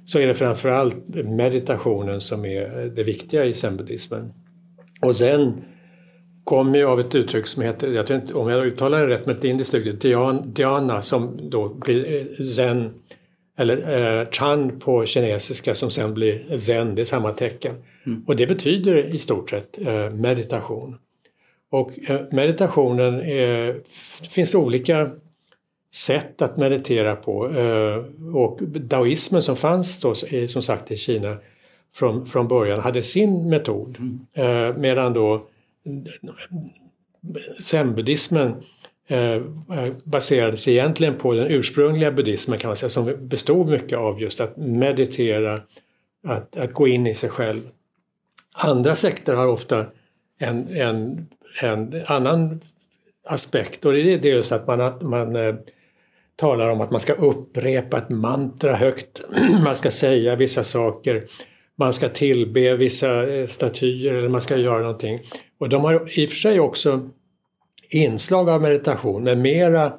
så 0.05 0.19
är 0.19 0.27
det 0.27 0.33
framförallt 0.33 0.95
meditationen 1.25 2.21
som 2.21 2.45
är 2.45 2.91
det 2.95 3.03
viktiga 3.03 3.45
i 3.45 3.53
zen-buddhismen. 3.53 4.33
Och 5.01 5.15
zen 5.15 5.61
kommer 6.43 6.79
ju 6.79 6.85
av 6.85 6.99
ett 6.99 7.15
uttryck 7.15 7.47
som 7.47 7.63
heter, 7.63 7.87
jag 7.87 8.01
vet 8.01 8.09
inte 8.09 8.33
om 8.33 8.49
jag 8.49 8.65
uttalar 8.65 8.99
det 8.99 9.07
rätt, 9.07 9.25
men 9.25 9.35
ett 9.35 9.43
indiskt 9.43 9.73
uttryck, 9.73 10.01
dhyana 10.55 11.01
som 11.01 11.49
då 11.49 11.69
blir 11.69 12.43
zen 12.43 12.93
eller 13.57 14.19
eh, 14.19 14.27
chan 14.31 14.79
på 14.79 15.05
kinesiska 15.05 15.73
som 15.73 15.91
sen 15.91 16.13
blir 16.13 16.57
zen, 16.57 16.95
det 16.95 17.01
är 17.01 17.05
samma 17.05 17.31
tecken. 17.31 17.75
Mm. 18.05 18.23
Och 18.27 18.35
det 18.35 18.47
betyder 18.47 19.15
i 19.15 19.17
stort 19.17 19.49
sett 19.49 19.77
eh, 19.87 20.09
meditation. 20.09 20.97
Och 21.71 22.09
eh, 22.09 22.21
meditationen 22.31 23.21
är, 23.21 23.81
finns 24.29 24.55
olika 24.55 25.11
sätt 25.95 26.41
att 26.41 26.57
meditera 26.57 27.15
på. 27.15 27.49
Eh, 27.49 28.03
och 28.35 28.59
daoismen 28.63 29.41
som 29.41 29.55
fanns 29.55 29.99
då, 29.99 30.13
som 30.47 30.61
sagt 30.61 30.91
i 30.91 30.97
Kina 30.97 31.37
från, 31.95 32.25
från 32.25 32.47
början 32.47 32.79
hade 32.79 33.03
sin 33.03 33.49
metod. 33.49 33.97
Mm. 33.99 34.19
Eh, 34.33 34.77
medan 34.77 35.13
då 35.13 35.47
zen-buddhismen 37.59 38.55
eh, 39.07 39.41
baserades 40.03 40.67
egentligen 40.67 41.15
på 41.15 41.33
den 41.33 41.47
ursprungliga 41.47 42.11
buddhismen 42.11 42.59
kan 42.59 42.67
man 42.67 42.75
säga 42.75 42.89
som 42.89 43.27
bestod 43.27 43.69
mycket 43.69 43.97
av 43.97 44.21
just 44.21 44.41
att 44.41 44.57
meditera, 44.57 45.59
att, 46.27 46.57
att 46.57 46.73
gå 46.73 46.87
in 46.87 47.07
i 47.07 47.13
sig 47.13 47.29
själv. 47.29 47.61
Andra 48.53 48.95
sekter 48.95 49.35
har 49.35 49.47
ofta 49.47 49.85
en, 50.39 50.67
en, 50.67 51.27
en 51.61 52.03
annan 52.05 52.59
aspekt 53.25 53.85
och 53.85 53.93
det 53.93 53.99
är 53.99 54.25
just 54.25 54.51
att 54.51 54.67
man, 54.67 55.09
man 55.09 55.35
talar 56.35 56.69
om 56.69 56.81
att 56.81 56.91
man 56.91 57.01
ska 57.01 57.13
upprepa 57.13 57.97
ett 57.97 58.09
mantra 58.09 58.75
högt, 58.75 59.21
man 59.63 59.75
ska 59.75 59.91
säga 59.91 60.35
vissa 60.35 60.63
saker, 60.63 61.23
man 61.75 61.93
ska 61.93 62.09
tillbe 62.09 62.75
vissa 62.75 63.27
eh, 63.27 63.47
statyer 63.47 64.13
eller 64.13 64.29
man 64.29 64.41
ska 64.41 64.57
göra 64.57 64.81
någonting. 64.81 65.19
Och 65.59 65.69
de 65.69 65.83
har 65.83 66.19
i 66.19 66.25
och 66.25 66.29
för 66.29 66.35
sig 66.35 66.59
också 66.59 66.99
inslag 67.89 68.49
av 68.49 68.61
meditation 68.61 69.23
men 69.23 69.41
mera, 69.41 69.93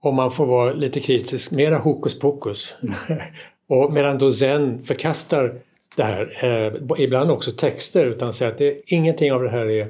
om 0.00 0.14
man 0.14 0.30
får 0.30 0.46
vara 0.46 0.72
lite 0.72 1.00
kritisk, 1.00 1.50
mera 1.50 1.78
hokus 1.78 2.18
pokus. 2.18 2.74
Och 3.68 3.92
medan 3.92 4.18
då 4.18 4.32
zen 4.32 4.82
förkastar 4.82 5.60
det 5.96 6.02
här, 6.02 6.44
eh, 6.44 7.02
ibland 7.04 7.30
också 7.30 7.52
texter, 7.52 8.06
utan 8.06 8.34
säger 8.34 8.52
att 8.52 8.58
det, 8.58 8.82
ingenting 8.86 9.32
av 9.32 9.42
det 9.42 9.50
här 9.50 9.70
är 9.70 9.88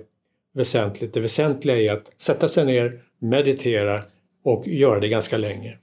väsentligt. 0.55 1.15
Det 1.15 1.21
väsentliga 1.21 1.77
är 1.77 1.93
att 1.97 2.13
sätta 2.17 2.49
sig 2.49 2.65
ner, 2.65 3.01
meditera 3.19 4.03
och 4.45 4.69
göra 4.69 5.01
det 5.01 5.09
ganska 5.09 5.39
länge. 5.39 5.77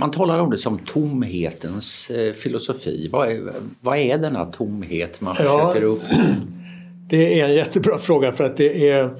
Man 0.00 0.10
talar 0.10 0.40
om 0.40 0.50
det 0.50 0.58
som 0.58 0.78
tomhetens 0.78 2.10
eh, 2.10 2.32
filosofi. 2.32 3.08
Vad 3.12 3.28
är, 3.28 3.52
vad 3.80 3.98
är 3.98 4.18
denna 4.18 4.46
tomhet 4.46 5.20
man 5.20 5.34
försöker 5.34 5.82
ja, 5.82 5.86
upp? 5.86 6.02
Det 7.08 7.40
är 7.40 7.44
en 7.44 7.54
jättebra 7.54 7.98
fråga 7.98 8.32
för 8.32 8.44
att 8.44 8.56
det 8.56 8.88
är 8.88 9.10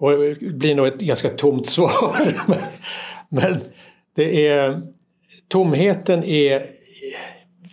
det 0.00 0.52
blir 0.52 0.74
nog 0.74 0.86
ett 0.86 1.00
ganska 1.00 1.28
tomt 1.28 1.66
svar. 1.70 2.34
Men 3.28 3.56
det 4.16 4.46
är 4.46 4.80
tomheten 5.48 6.24
är 6.24 6.66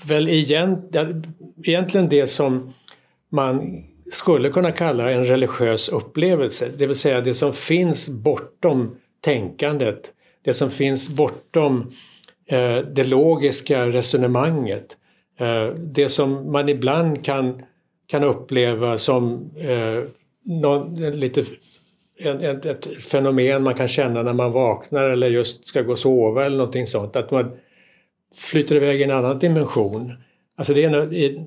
väl 0.05 0.29
egentligen 0.29 2.09
det 2.09 2.27
som 2.27 2.73
man 3.29 3.83
skulle 4.11 4.49
kunna 4.49 4.71
kalla 4.71 5.11
en 5.11 5.25
religiös 5.25 5.89
upplevelse. 5.89 6.69
Det 6.77 6.87
vill 6.87 6.95
säga 6.95 7.21
det 7.21 7.33
som 7.33 7.53
finns 7.53 8.09
bortom 8.09 8.95
tänkandet. 9.21 10.11
Det 10.45 10.53
som 10.53 10.71
finns 10.71 11.09
bortom 11.09 11.91
eh, 12.45 12.77
det 12.77 13.03
logiska 13.03 13.85
resonemanget. 13.85 14.97
Eh, 15.39 15.67
det 15.67 16.09
som 16.09 16.51
man 16.51 16.69
ibland 16.69 17.25
kan, 17.25 17.61
kan 18.07 18.23
uppleva 18.23 18.97
som 18.97 19.51
eh, 19.57 20.03
någon, 20.45 20.95
lite 21.19 21.43
en, 22.19 22.41
en, 22.41 22.69
ett 22.69 23.03
fenomen 23.03 23.63
man 23.63 23.73
kan 23.73 23.87
känna 23.87 24.23
när 24.23 24.33
man 24.33 24.51
vaknar 24.51 25.03
eller 25.03 25.29
just 25.29 25.67
ska 25.67 25.81
gå 25.81 25.91
och 25.91 25.99
sova 25.99 26.45
eller 26.45 26.57
någonting 26.57 26.87
sånt. 26.87 27.15
Att 27.15 27.31
man 27.31 27.51
flyter 28.35 28.75
iväg 28.75 29.01
i 29.01 29.03
en 29.03 29.11
annan 29.11 29.39
dimension. 29.39 30.13
Alltså 30.57 30.73
det 30.73 30.83
är 30.83 30.93
en, 30.93 31.45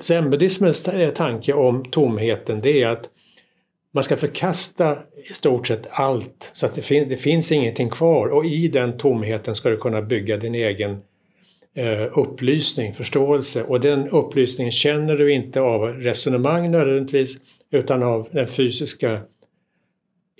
Zenbuddismens 0.00 0.88
tanke 1.14 1.52
om 1.52 1.84
tomheten 1.84 2.60
det 2.60 2.82
är 2.82 2.86
att 2.86 3.10
man 3.92 4.04
ska 4.04 4.16
förkasta 4.16 4.98
i 5.30 5.32
stort 5.32 5.66
sett 5.66 5.88
allt 5.90 6.50
så 6.52 6.66
att 6.66 6.74
det, 6.74 6.82
fin 6.82 7.08
det 7.08 7.16
finns 7.16 7.52
ingenting 7.52 7.90
kvar 7.90 8.26
och 8.26 8.46
i 8.46 8.68
den 8.68 8.98
tomheten 8.98 9.54
ska 9.54 9.68
du 9.68 9.76
kunna 9.76 10.02
bygga 10.02 10.36
din 10.36 10.54
egen 10.54 10.98
eh, 11.74 12.18
upplysning, 12.18 12.94
förståelse 12.94 13.62
och 13.62 13.80
den 13.80 14.08
upplysningen 14.08 14.72
känner 14.72 15.16
du 15.16 15.32
inte 15.32 15.60
av 15.60 15.82
resonemang 15.82 16.70
nödvändigtvis 16.70 17.36
utan 17.70 18.02
av 18.02 18.28
den 18.30 18.46
fysiska 18.46 19.20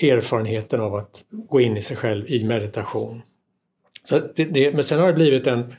erfarenheten 0.02 0.80
av 0.80 0.94
att 0.94 1.24
gå 1.30 1.60
in 1.60 1.76
i 1.76 1.82
sig 1.82 1.96
själv 1.96 2.28
i 2.28 2.44
meditation. 2.44 3.22
Så 4.04 4.18
det, 4.36 4.44
det, 4.44 4.74
men 4.74 4.84
sen 4.84 4.98
har 4.98 5.06
det 5.06 5.12
blivit 5.12 5.46
en, 5.46 5.74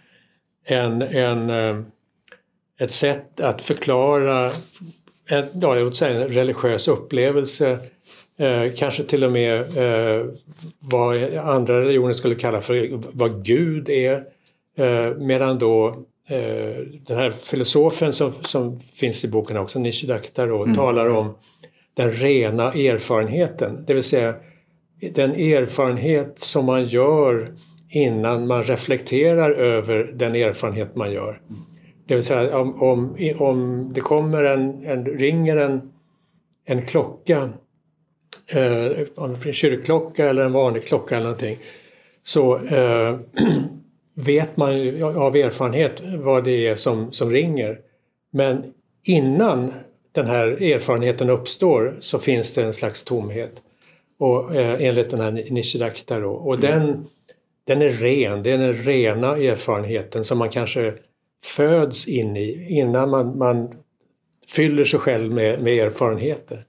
en, 0.65 1.01
en, 1.01 1.49
eh, 1.49 1.83
ett 2.79 2.91
sätt 2.91 3.39
att 3.39 3.61
förklara 3.61 4.51
en, 5.29 5.45
ja, 5.61 5.75
jag 5.75 5.95
säga, 5.95 6.21
en 6.21 6.27
religiös 6.27 6.87
upplevelse, 6.87 7.79
eh, 8.39 8.73
kanske 8.75 9.03
till 9.03 9.23
och 9.23 9.31
med 9.31 9.77
eh, 9.77 10.25
vad 10.79 11.33
andra 11.33 11.81
religioner 11.81 12.13
skulle 12.13 12.35
kalla 12.35 12.61
för 12.61 12.99
vad 13.11 13.45
Gud 13.45 13.89
är. 13.89 14.13
Eh, 14.77 15.17
medan 15.17 15.59
då 15.59 15.87
eh, 16.29 16.85
den 17.07 17.17
här 17.17 17.31
filosofen 17.31 18.13
som, 18.13 18.31
som 18.41 18.77
finns 18.77 19.23
i 19.23 19.27
boken 19.27 19.57
också, 19.57 19.79
Nishida 19.79 20.19
Kitaro, 20.19 20.63
mm. 20.63 20.75
talar 20.75 21.09
om 21.09 21.35
den 21.93 22.11
rena 22.11 22.73
erfarenheten. 22.73 23.83
Det 23.87 23.93
vill 23.93 24.03
säga 24.03 24.35
den 25.13 25.31
erfarenhet 25.31 26.35
som 26.39 26.65
man 26.65 26.85
gör 26.85 27.53
innan 27.89 28.47
man 28.47 28.63
reflekterar 28.63 29.51
över 29.51 30.03
den 30.13 30.35
erfarenhet 30.35 30.95
man 30.95 31.11
gör. 31.11 31.39
Det 32.09 32.15
vill 32.15 32.23
säga 32.23 32.57
om, 32.57 32.83
om, 32.83 33.17
om 33.37 33.89
det 33.93 34.01
kommer 34.01 34.43
en, 34.43 34.85
en 34.85 35.05
ringer 35.05 35.57
en, 35.57 35.81
en 36.65 36.81
klocka, 36.85 37.49
eh, 38.53 38.85
en 39.17 39.53
kyrkklocka 39.53 40.29
eller 40.29 40.43
en 40.43 40.53
vanlig 40.53 40.83
klocka 40.83 41.15
eller 41.15 41.25
någonting, 41.25 41.57
så 42.23 42.57
eh, 42.57 43.19
vet 44.25 44.57
man 44.57 44.69
av 45.03 45.35
erfarenhet 45.35 46.01
vad 46.17 46.43
det 46.43 46.67
är 46.67 46.75
som, 46.75 47.11
som 47.11 47.31
ringer. 47.31 47.77
Men 48.31 48.73
innan 49.03 49.73
den 50.11 50.25
här 50.25 50.47
erfarenheten 50.47 51.29
uppstår 51.29 51.97
så 51.99 52.19
finns 52.19 52.53
det 52.53 52.63
en 52.63 52.73
slags 52.73 53.03
tomhet. 53.03 53.63
Och, 54.19 54.55
eh, 54.55 54.87
enligt 54.87 55.09
den 55.09 55.19
här 55.19 55.31
Nishida 55.31 55.91
då. 56.07 56.31
Och 56.31 56.55
mm. 56.55 56.71
den, 56.71 57.07
den 57.67 57.81
är 57.81 57.89
ren, 57.89 58.43
det 58.43 58.51
är 58.51 58.57
den 58.57 58.73
rena 58.73 59.37
erfarenheten 59.37 60.25
som 60.25 60.37
man 60.37 60.49
kanske 60.49 60.93
föds 61.45 62.07
in 62.07 62.37
i 62.37 62.67
innan 62.69 63.09
man, 63.09 63.37
man 63.37 63.69
fyller 64.47 64.85
sig 64.85 64.99
själv 64.99 65.33
med, 65.33 65.61
med 65.61 65.85
erfarenheter. 65.85 66.65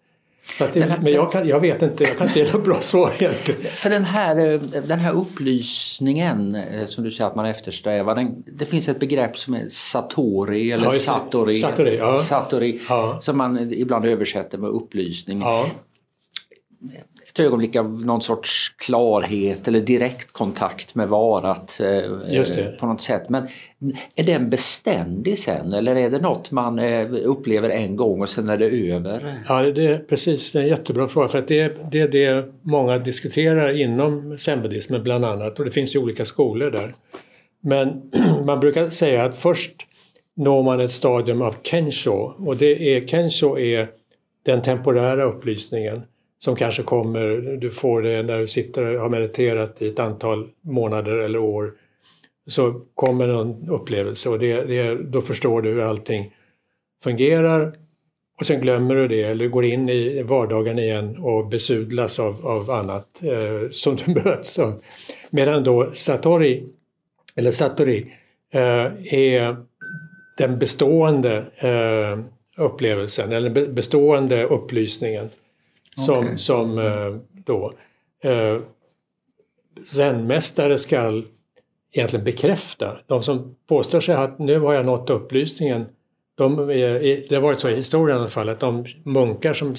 Det, 0.72 0.80
här, 0.80 0.98
men 1.02 1.12
jag, 1.12 1.32
kan, 1.32 1.48
jag 1.48 1.60
vet 1.60 1.82
inte, 1.82 2.04
jag 2.04 2.18
kan 2.18 2.26
inte 2.26 2.40
ge 2.40 2.52
något 2.52 2.64
bra 2.64 2.80
svar 2.80 3.12
egentligen. 3.18 3.60
För 3.62 3.90
den 3.90 4.04
här, 4.04 4.52
eh, 4.52 4.60
den 4.60 4.98
här 4.98 5.12
upplysningen 5.12 6.54
eh, 6.54 6.86
som 6.86 7.04
du 7.04 7.10
säger 7.10 7.30
att 7.30 7.36
man 7.36 7.46
eftersträvar, 7.46 8.14
den, 8.14 8.42
det 8.46 8.64
finns 8.64 8.88
ett 8.88 9.00
begrepp 9.00 9.36
som 9.36 9.54
är 9.54 9.68
satori 9.68 10.72
eller 10.72 10.84
ja, 10.84 10.90
satori, 10.90 11.56
satori, 11.56 11.96
ja. 11.96 12.14
satori 12.14 12.80
ja. 12.88 13.18
som 13.20 13.38
man 13.38 13.72
ibland 13.72 14.04
översätter 14.04 14.58
med 14.58 14.70
upplysning 14.70 15.42
ett 16.88 17.19
ögonblick 17.40 17.76
av 17.76 18.06
någon 18.06 18.20
sorts 18.20 18.74
klarhet 18.76 19.68
eller 19.68 19.80
direktkontakt 19.80 20.94
med 20.94 21.08
varat 21.08 21.80
eh, 21.80 22.70
på 22.80 22.86
något 22.86 23.00
sätt. 23.00 23.28
Men 23.28 23.48
är 24.14 24.24
den 24.24 24.50
beständig 24.50 25.38
sen 25.38 25.74
eller 25.74 25.96
är 25.96 26.10
det 26.10 26.18
något 26.18 26.50
man 26.50 26.78
eh, 26.78 27.06
upplever 27.24 27.70
en 27.70 27.96
gång 27.96 28.20
och 28.20 28.28
sen 28.28 28.48
är 28.48 28.58
det 28.58 28.92
över? 28.92 29.34
Ja, 29.48 29.62
det 29.62 29.86
är 29.86 29.98
precis 29.98 30.52
det 30.52 30.58
är 30.58 30.62
en 30.62 30.68
jättebra 30.68 31.08
fråga 31.08 31.28
för 31.28 31.38
att 31.38 31.48
det 31.48 31.60
är, 31.60 31.76
det 31.90 32.00
är 32.00 32.08
det 32.08 32.52
många 32.62 32.98
diskuterar 32.98 33.80
inom 33.80 34.38
zenbuddismen 34.38 35.02
bland 35.02 35.24
annat 35.24 35.58
och 35.58 35.64
det 35.64 35.70
finns 35.70 35.94
ju 35.94 35.98
olika 35.98 36.24
skolor 36.24 36.70
där. 36.70 36.92
Men 37.62 38.10
man 38.46 38.60
brukar 38.60 38.90
säga 38.90 39.24
att 39.24 39.38
först 39.38 39.72
når 40.36 40.62
man 40.62 40.80
ett 40.80 40.92
stadium 40.92 41.42
av 41.42 41.54
kensho 41.62 42.32
och 42.46 42.56
det 42.56 42.96
är, 42.96 43.06
kensho 43.06 43.58
är 43.58 43.88
den 44.46 44.62
temporära 44.62 45.24
upplysningen 45.24 46.02
som 46.42 46.56
kanske 46.56 46.82
kommer, 46.82 47.56
du 47.60 47.70
får 47.70 48.02
det 48.02 48.22
när 48.22 48.38
du 48.38 48.46
sitter 48.46 48.82
och 48.96 49.00
har 49.00 49.08
mediterat 49.08 49.82
i 49.82 49.88
ett 49.88 49.98
antal 49.98 50.48
månader 50.60 51.16
eller 51.16 51.38
år. 51.38 51.72
så 52.46 52.80
kommer 52.94 53.28
en 53.28 53.68
upplevelse 53.68 54.28
och 54.28 54.38
det, 54.38 54.64
det, 54.64 54.94
då 54.94 55.22
förstår 55.22 55.62
du 55.62 55.70
hur 55.70 55.80
allting 55.80 56.34
fungerar 57.04 57.72
och 58.40 58.46
sen 58.46 58.60
glömmer 58.60 58.94
du 58.94 59.08
det 59.08 59.22
eller 59.22 59.48
går 59.48 59.64
in 59.64 59.88
i 59.88 60.22
vardagen 60.22 60.78
igen 60.78 61.16
och 61.18 61.46
besudlas 61.46 62.18
av, 62.18 62.46
av 62.46 62.70
annat 62.70 63.22
eh, 63.22 63.70
som 63.70 63.96
du 63.96 64.14
möts 64.24 64.58
av. 64.58 64.82
Medan 65.30 65.64
då 65.64 65.90
Satori, 65.92 66.64
eller 67.34 67.50
Satori, 67.50 68.12
eh, 68.52 69.14
är 69.14 69.56
den 70.38 70.58
bestående 70.58 71.36
eh, 71.56 72.18
upplevelsen 72.64 73.32
eller 73.32 73.66
bestående 73.66 74.44
upplysningen 74.44 75.30
som, 75.96 76.18
okay. 76.18 76.38
som 76.38 76.78
eh, 76.78 77.16
då 77.44 77.72
eh, 78.22 78.60
zenmästare 79.86 80.78
skall 80.78 81.26
egentligen 81.92 82.24
bekräfta. 82.24 82.96
De 83.06 83.22
som 83.22 83.56
påstår 83.68 84.00
sig 84.00 84.14
att 84.14 84.38
nu 84.38 84.60
har 84.60 84.74
jag 84.74 84.86
nått 84.86 85.10
upplysningen 85.10 85.86
de, 86.40 86.56
det 87.28 87.34
har 87.34 87.40
varit 87.40 87.60
så 87.60 87.68
i 87.68 87.76
historien 87.76 88.16
i 88.16 88.20
alla 88.20 88.28
fall 88.28 88.48
att 88.48 88.60
de 88.60 88.84
munkar 89.04 89.52
som 89.52 89.74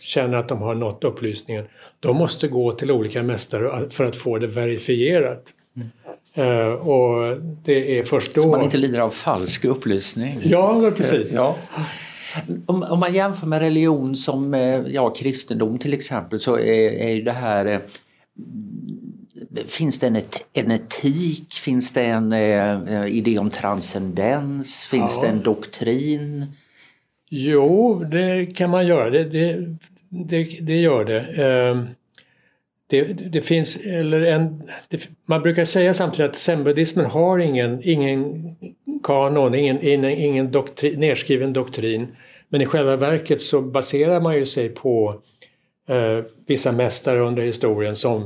känner 0.00 0.38
att 0.38 0.48
de 0.48 0.62
har 0.62 0.74
nått 0.74 1.04
upplysningen, 1.04 1.64
de 2.00 2.16
måste 2.16 2.48
gå 2.48 2.72
till 2.72 2.90
olika 2.90 3.22
mästare 3.22 3.90
för 3.90 4.04
att 4.04 4.16
få 4.16 4.38
det 4.38 4.46
verifierat. 4.46 5.42
Mm. 5.76 5.88
Uh, 6.48 6.72
och 6.72 7.36
det 7.64 7.98
är 7.98 8.04
först 8.04 8.34
då... 8.34 8.42
Så 8.42 8.48
man 8.48 8.62
inte 8.62 8.76
lider 8.76 9.00
av 9.00 9.10
falsk 9.10 9.64
upplysning? 9.64 10.40
Ja, 10.44 10.92
precis. 10.96 11.32
Ja. 11.32 11.56
Om, 12.66 12.82
om, 12.82 13.00
man 13.00 13.14
jämför 13.14 13.46
med 13.46 13.58
religion 13.58 14.16
som 14.16 14.54
eh, 14.54 14.80
ja, 14.86 15.10
kristendom 15.10 15.78
till 15.78 15.94
exempel 15.94 16.40
så 16.40 16.58
är, 16.58 16.90
är 16.90 17.22
det 17.22 17.32
här 17.32 17.66
eh, 17.66 17.80
Finns 19.66 19.98
det 19.98 20.06
en, 20.06 20.16
et 20.16 20.44
en 20.52 20.70
etik? 20.70 21.52
Finns 21.52 21.92
det 21.92 22.04
en 22.04 22.32
eh, 22.32 23.06
idé 23.06 23.38
om 23.38 23.50
transcendens? 23.50 24.88
Finns 24.88 25.16
ja. 25.16 25.22
det 25.22 25.28
en 25.28 25.42
doktrin? 25.42 26.46
Jo, 27.30 28.04
det 28.04 28.56
kan 28.56 28.70
man 28.70 28.86
göra. 28.86 29.10
Det, 29.10 29.24
det, 29.24 29.76
det, 30.08 30.44
det 30.60 30.76
gör 30.76 31.04
det. 31.04 31.18
Eh, 31.18 31.82
det, 32.86 33.02
det, 33.04 33.42
finns, 33.42 33.76
eller 33.76 34.20
en, 34.20 34.62
det, 34.88 35.08
man 35.26 35.42
brukar 35.42 35.64
säga 35.64 35.94
samtidigt 35.94 36.30
att 36.30 36.36
zenbuddismen 36.36 37.06
har 37.06 37.38
ingen, 37.38 37.80
ingen 37.82 38.44
kanon, 39.02 39.54
ingen, 39.54 39.82
ingen, 39.82 40.10
ingen 40.10 40.50
doktrin, 40.50 41.00
nedskriven 41.00 41.52
doktrin. 41.52 42.16
Men 42.48 42.60
i 42.60 42.66
själva 42.66 42.96
verket 42.96 43.40
så 43.40 43.60
baserar 43.60 44.20
man 44.20 44.36
ju 44.36 44.46
sig 44.46 44.68
på 44.68 45.22
eh, 45.88 46.24
vissa 46.46 46.72
mästare 46.72 47.20
under 47.20 47.42
historien 47.42 47.96
som 47.96 48.22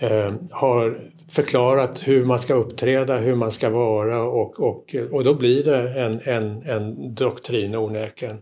eh, 0.00 0.34
har 0.50 1.10
förklarat 1.30 2.08
hur 2.08 2.24
man 2.24 2.38
ska 2.38 2.54
uppträda, 2.54 3.18
hur 3.18 3.36
man 3.36 3.52
ska 3.52 3.70
vara 3.70 4.22
och, 4.22 4.60
och, 4.60 4.96
och 5.10 5.24
då 5.24 5.34
blir 5.34 5.64
det 5.64 6.00
en, 6.00 6.20
en, 6.24 6.62
en 6.62 7.14
doktrin 7.14 7.74
onekligen. 7.74 8.38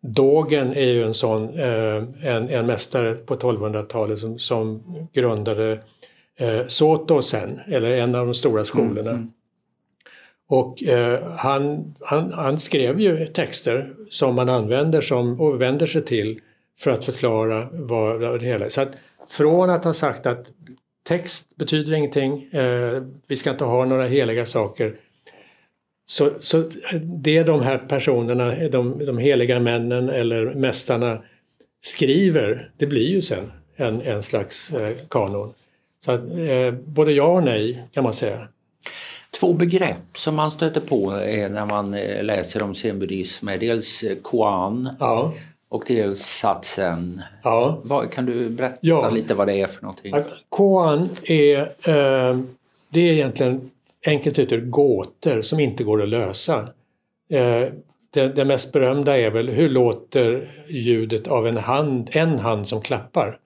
Dogen 0.00 0.72
är 0.72 0.90
ju 0.92 1.04
en 1.04 1.14
sån, 1.14 1.58
eh, 1.58 2.02
en, 2.22 2.48
en 2.48 2.66
mästare 2.66 3.14
på 3.14 3.36
1200-talet 3.36 4.18
som, 4.18 4.38
som 4.38 4.82
grundade 5.12 5.78
eh, 6.36 6.66
Soto 6.66 7.22
sen, 7.22 7.60
eller 7.68 7.90
en 7.90 8.14
av 8.14 8.26
de 8.26 8.34
stora 8.34 8.64
skolorna. 8.64 9.10
Mm. 9.10 9.32
Och 10.48 10.82
eh, 10.82 11.32
han, 11.36 11.94
han, 12.00 12.32
han, 12.32 12.58
skrev 12.58 13.00
ju 13.00 13.26
texter 13.26 13.90
som 14.10 14.34
man 14.34 14.48
använder 14.48 15.00
som, 15.00 15.40
och 15.40 15.60
vänder 15.60 15.86
sig 15.86 16.04
till 16.04 16.40
för 16.78 16.90
att 16.90 17.04
förklara 17.04 17.68
vad 17.72 18.40
det 18.40 18.46
hela 18.46 18.64
är. 18.64 18.68
Så 18.68 18.80
att 18.80 18.98
från 19.28 19.70
att 19.70 19.84
ha 19.84 19.92
sagt 19.92 20.26
att 20.26 20.50
text 21.02 21.56
betyder 21.56 21.94
ingenting, 21.94 22.42
eh, 22.52 23.02
vi 23.26 23.36
ska 23.36 23.50
inte 23.50 23.64
ha 23.64 23.84
några 23.84 24.06
heliga 24.06 24.46
saker. 24.46 24.94
Så, 26.10 26.30
så 26.40 26.64
det 27.02 27.42
de 27.42 27.62
här 27.62 27.78
personerna, 27.78 28.68
de, 28.68 29.06
de 29.06 29.18
heliga 29.18 29.60
männen 29.60 30.08
eller 30.08 30.54
mästarna 30.54 31.18
skriver, 31.80 32.68
det 32.76 32.86
blir 32.86 33.08
ju 33.08 33.22
sen 33.22 33.52
en, 33.76 34.02
en 34.02 34.22
slags 34.22 34.72
eh, 34.72 34.96
kanon. 35.10 35.52
Så 36.04 36.12
att, 36.12 36.20
eh, 36.20 36.72
både 36.84 37.12
ja 37.12 37.26
och 37.26 37.42
nej 37.42 37.82
kan 37.92 38.04
man 38.04 38.14
säga. 38.14 38.48
Två 39.40 39.52
begrepp 39.52 40.16
som 40.16 40.34
man 40.34 40.50
stöter 40.50 40.80
på 40.80 41.10
när 41.10 41.66
man 41.66 41.94
eh, 41.94 42.24
läser 42.24 42.62
om 42.62 42.74
zenbuddism 42.74 43.48
är 43.48 43.58
dels 43.58 44.04
Koan 44.22 44.96
ja. 45.00 45.32
och 45.68 45.84
dels 45.86 46.18
Satsen. 46.18 47.22
Ja. 47.42 47.78
Vad, 47.82 48.12
kan 48.12 48.26
du 48.26 48.50
berätta 48.50 48.78
ja. 48.80 49.10
lite 49.10 49.34
vad 49.34 49.46
det 49.46 49.60
är 49.60 49.66
för 49.66 49.82
någonting? 49.82 50.14
Koan 50.48 51.08
är, 51.24 51.60
eh, 51.60 52.38
det 52.88 53.00
är 53.00 53.12
egentligen 53.12 53.70
enkelt 54.06 54.38
uttryckt 54.38 54.70
gåtor 54.70 55.42
som 55.42 55.60
inte 55.60 55.84
går 55.84 56.02
att 56.02 56.08
lösa. 56.08 56.68
Eh, 57.30 57.64
det, 58.10 58.28
det, 58.28 58.44
mest 58.44 58.72
berömda 58.72 59.18
är 59.18 59.30
väl 59.30 59.48
hur 59.48 59.68
låter 59.68 60.48
ljudet 60.68 61.28
av 61.28 61.46
en 61.46 61.56
hand, 61.56 62.10
en 62.12 62.38
hand 62.38 62.68
som 62.68 62.80
klappar? 62.80 63.38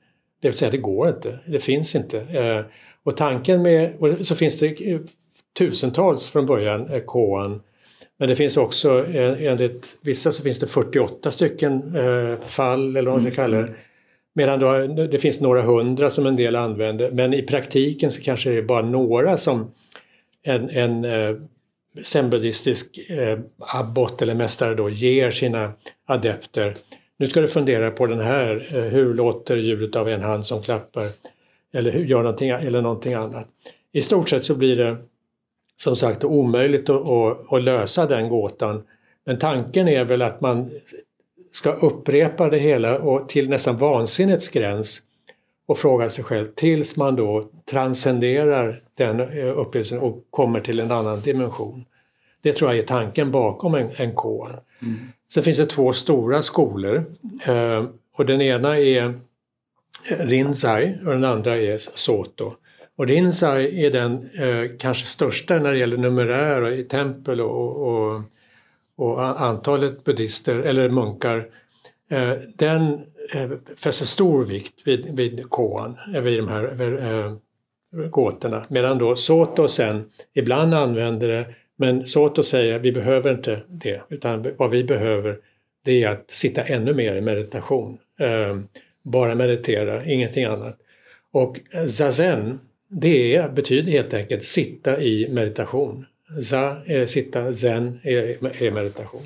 Det 0.42 0.48
vill 0.48 0.56
säga 0.56 0.70
det 0.70 0.78
går 0.78 1.08
inte, 1.08 1.38
det 1.46 1.60
finns 1.60 1.94
inte. 1.94 2.20
Eh, 2.20 2.64
och 3.02 3.16
tanken 3.16 3.62
med, 3.62 3.94
och 3.98 4.26
så 4.26 4.36
finns 4.36 4.58
det 4.58 5.00
tusentals 5.58 6.28
från 6.28 6.46
början, 6.46 6.90
eh, 6.90 7.00
Koan. 7.00 7.62
Men 8.18 8.28
det 8.28 8.36
finns 8.36 8.56
också, 8.56 9.06
enligt 9.06 9.98
vissa 10.02 10.32
så 10.32 10.42
finns 10.42 10.60
det 10.60 10.66
48 10.66 11.30
stycken 11.30 11.96
fall 12.40 12.96
eller 12.96 13.10
vad 13.10 13.22
man 13.22 13.32
ska 13.32 13.42
kalla 13.42 13.56
det. 13.56 13.74
Medan 14.34 14.60
då, 14.60 14.86
det 15.06 15.18
finns 15.18 15.40
några 15.40 15.62
hundra 15.62 16.10
som 16.10 16.26
en 16.26 16.36
del 16.36 16.56
använder. 16.56 17.10
Men 17.10 17.34
i 17.34 17.42
praktiken 17.42 18.10
så 18.10 18.20
kanske 18.20 18.50
det 18.50 18.58
är 18.58 18.62
bara 18.62 18.82
några 18.82 19.36
som 19.36 19.70
en, 20.42 20.70
en 20.70 21.04
eh, 21.04 21.36
zenbuddistisk 22.02 22.98
eh, 23.08 23.38
abbot 23.58 24.22
eller 24.22 24.34
mästare 24.34 24.74
då 24.74 24.90
ger 24.90 25.30
sina 25.30 25.72
adepter. 26.06 26.74
Nu 27.16 27.26
ska 27.26 27.40
du 27.40 27.48
fundera 27.48 27.90
på 27.90 28.06
den 28.06 28.20
här, 28.20 28.68
eh, 28.76 28.82
hur 28.82 29.14
låter 29.14 29.56
ljudet 29.56 29.96
av 29.96 30.08
en 30.08 30.20
hand 30.20 30.46
som 30.46 30.62
klappar? 30.62 31.06
Eller 31.72 31.92
hur 31.92 32.04
gör 32.04 32.22
någonting, 32.22 32.50
eller 32.50 32.82
någonting 32.82 33.14
annat. 33.14 33.48
I 33.92 34.02
stort 34.02 34.28
sett 34.28 34.44
så 34.44 34.54
blir 34.54 34.76
det 34.76 34.96
som 35.76 35.96
sagt 35.96 36.24
omöjligt 36.24 36.90
att, 36.90 37.08
att, 37.08 37.52
att 37.52 37.62
lösa 37.62 38.06
den 38.06 38.28
gåtan. 38.28 38.82
Men 39.24 39.38
tanken 39.38 39.88
är 39.88 40.04
väl 40.04 40.22
att 40.22 40.40
man 40.40 40.70
ska 41.52 41.72
upprepa 41.72 42.48
det 42.48 42.58
hela 42.58 42.98
och 42.98 43.28
till 43.28 43.48
nästan 43.48 43.78
vansinnets 43.78 44.48
gräns 44.48 45.02
och 45.72 45.78
fråga 45.78 46.08
sig 46.08 46.24
själv 46.24 46.46
tills 46.54 46.96
man 46.96 47.16
då 47.16 47.48
transcenderar 47.64 48.80
den 48.94 49.20
eh, 49.20 49.58
upplevelsen 49.58 49.98
och 49.98 50.26
kommer 50.30 50.60
till 50.60 50.80
en 50.80 50.92
annan 50.92 51.20
dimension. 51.20 51.84
Det 52.42 52.52
tror 52.52 52.70
jag 52.70 52.78
är 52.78 52.82
tanken 52.86 53.30
bakom 53.30 53.74
en, 53.74 53.90
en 53.96 54.14
koan. 54.14 54.56
Mm. 54.82 54.98
Sen 55.30 55.42
finns 55.42 55.56
det 55.56 55.66
två 55.66 55.92
stora 55.92 56.42
skolor 56.42 57.04
eh, 57.46 57.84
och 58.16 58.26
den 58.26 58.42
ena 58.42 58.78
är 58.78 59.14
Rinzai 60.18 60.98
och 61.06 61.12
den 61.12 61.24
andra 61.24 61.56
är 61.56 61.78
Soto. 61.78 62.52
Och 62.96 63.06
Rinzai 63.06 63.84
är 63.84 63.90
den 63.90 64.30
eh, 64.38 64.70
kanske 64.78 65.06
största 65.06 65.58
när 65.58 65.72
det 65.72 65.78
gäller 65.78 65.96
numerär 65.96 66.62
och 66.62 66.72
i 66.72 66.84
tempel 66.84 67.40
och, 67.40 67.88
och, 67.88 68.20
och 68.96 69.40
antalet 69.40 70.04
buddhister 70.04 70.58
eller 70.58 70.88
munkar. 70.88 71.46
Eh, 72.10 72.32
den 72.56 72.92
eh, 72.92 72.98
Eh, 73.34 73.50
fäster 73.76 74.06
stor 74.06 74.44
vikt 74.44 74.74
vid, 74.84 75.16
vid 75.16 75.50
koan, 75.50 75.96
eh, 76.14 76.20
vid 76.20 76.38
de 76.38 76.48
här 76.48 77.02
eh, 77.02 77.36
gåtorna. 78.08 78.64
Medan 78.68 78.98
då 78.98 79.16
Soto 79.16 79.68
sen 79.68 80.04
ibland 80.34 80.74
använder 80.74 81.28
det, 81.28 81.54
men 81.76 82.06
Soto 82.06 82.42
säger 82.42 82.78
vi 82.78 82.92
behöver 82.92 83.32
inte 83.32 83.62
det, 83.68 84.02
utan 84.08 84.46
vad 84.56 84.70
vi 84.70 84.84
behöver 84.84 85.38
det 85.84 86.02
är 86.02 86.08
att 86.08 86.30
sitta 86.30 86.62
ännu 86.62 86.94
mer 86.94 87.14
i 87.14 87.20
meditation. 87.20 87.98
Eh, 88.20 88.58
bara 89.02 89.34
meditera, 89.34 90.04
ingenting 90.04 90.44
annat. 90.44 90.78
Och 91.32 91.60
zazen, 91.88 92.58
det 92.88 93.54
betyder 93.54 93.92
helt 93.92 94.14
enkelt 94.14 94.42
sitta 94.42 95.02
i 95.02 95.28
meditation. 95.30 96.06
Za 96.42 96.76
är 96.86 97.06
sitta, 97.06 97.52
zen 97.52 98.00
är, 98.02 98.62
är 98.62 98.70
meditation. 98.70 99.22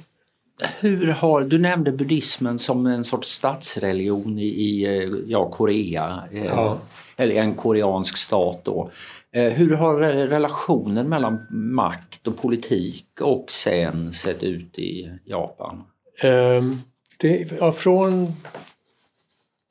Hur 0.81 1.07
har, 1.07 1.41
du 1.41 1.59
nämnde 1.59 1.93
buddhismen 1.93 2.59
som 2.59 2.87
en 2.87 3.05
sorts 3.05 3.29
statsreligion 3.29 4.39
i, 4.39 5.25
ja, 5.27 5.51
Korea, 5.51 6.23
eh, 6.33 6.45
ja. 6.45 6.79
eller 7.17 7.35
en 7.35 7.55
koreansk 7.55 8.17
stat 8.17 8.61
då. 8.65 8.91
Eh, 9.33 9.53
hur 9.53 9.75
har 9.75 9.97
relationen 10.29 11.09
mellan 11.09 11.47
makt 11.51 12.27
och 12.27 12.37
politik 12.37 13.07
och 13.21 13.51
sen 13.51 14.13
sett 14.13 14.43
ut 14.43 14.79
i 14.79 15.11
Japan? 15.25 15.85
Um, 16.25 16.83
det, 17.19 17.53
ja, 17.61 17.73
från 17.73 18.33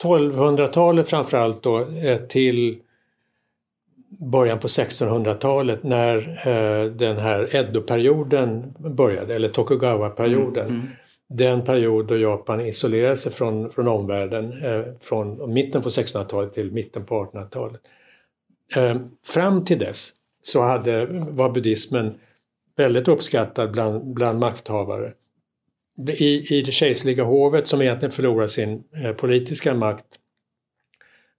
1200-talet 0.03 1.09
framförallt 1.09 1.63
då 1.63 1.79
eh, 1.79 2.17
till 2.17 2.79
början 4.19 4.59
på 4.59 4.67
1600-talet 4.67 5.83
när 5.83 6.17
eh, 6.47 6.91
den 6.91 7.17
här 7.17 7.55
Edo-perioden 7.55 8.73
började, 8.77 9.35
eller 9.35 9.49
Tokugawa-perioden. 9.49 10.67
Mm, 10.67 10.79
mm. 10.79 10.87
Den 11.29 11.63
period 11.63 12.07
då 12.07 12.17
Japan 12.17 12.61
isolerade 12.61 13.17
sig 13.17 13.31
från, 13.31 13.69
från 13.71 13.87
omvärlden 13.87 14.63
eh, 14.63 14.81
från 15.01 15.53
mitten 15.53 15.81
på 15.81 15.89
1600-talet 15.89 16.53
till 16.53 16.71
mitten 16.71 17.05
på 17.05 17.25
1800-talet. 17.25 17.81
Eh, 18.75 18.95
fram 19.25 19.65
till 19.65 19.79
dess 19.79 20.09
så 20.43 20.61
hade, 20.61 21.05
var 21.09 21.49
buddhismen 21.49 22.13
väldigt 22.77 23.07
uppskattad 23.07 23.71
bland, 23.71 24.13
bland 24.13 24.39
makthavare. 24.39 25.11
I, 26.07 26.57
I 26.57 26.61
det 26.61 26.71
kejserliga 26.71 27.23
hovet 27.23 27.67
som 27.67 27.81
egentligen 27.81 28.11
förlorar 28.11 28.47
sin 28.47 28.83
eh, 29.03 29.11
politiska 29.11 29.73
makt 29.73 30.05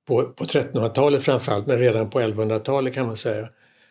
på, 0.07 0.23
på 0.23 0.45
1300-talet 0.45 1.23
framförallt, 1.23 1.67
men 1.67 1.79
redan 1.79 2.11
på 2.11 2.21
1100-talet 2.21 2.95
kan 2.95 3.07
man 3.07 3.17
säga. 3.17 3.49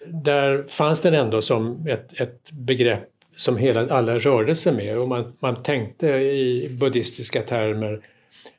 Där 0.07 0.63
fanns 0.67 1.01
den 1.01 1.13
ändå 1.13 1.41
som 1.41 1.87
ett, 1.87 2.21
ett 2.21 2.51
begrepp 2.51 3.09
som 3.35 3.57
hela, 3.57 3.87
alla 3.87 4.17
rörde 4.17 4.55
sig 4.55 4.73
med 4.73 4.97
och 4.97 5.07
man, 5.07 5.33
man 5.39 5.63
tänkte 5.63 6.07
i 6.07 6.77
buddhistiska 6.79 7.41
termer, 7.41 8.01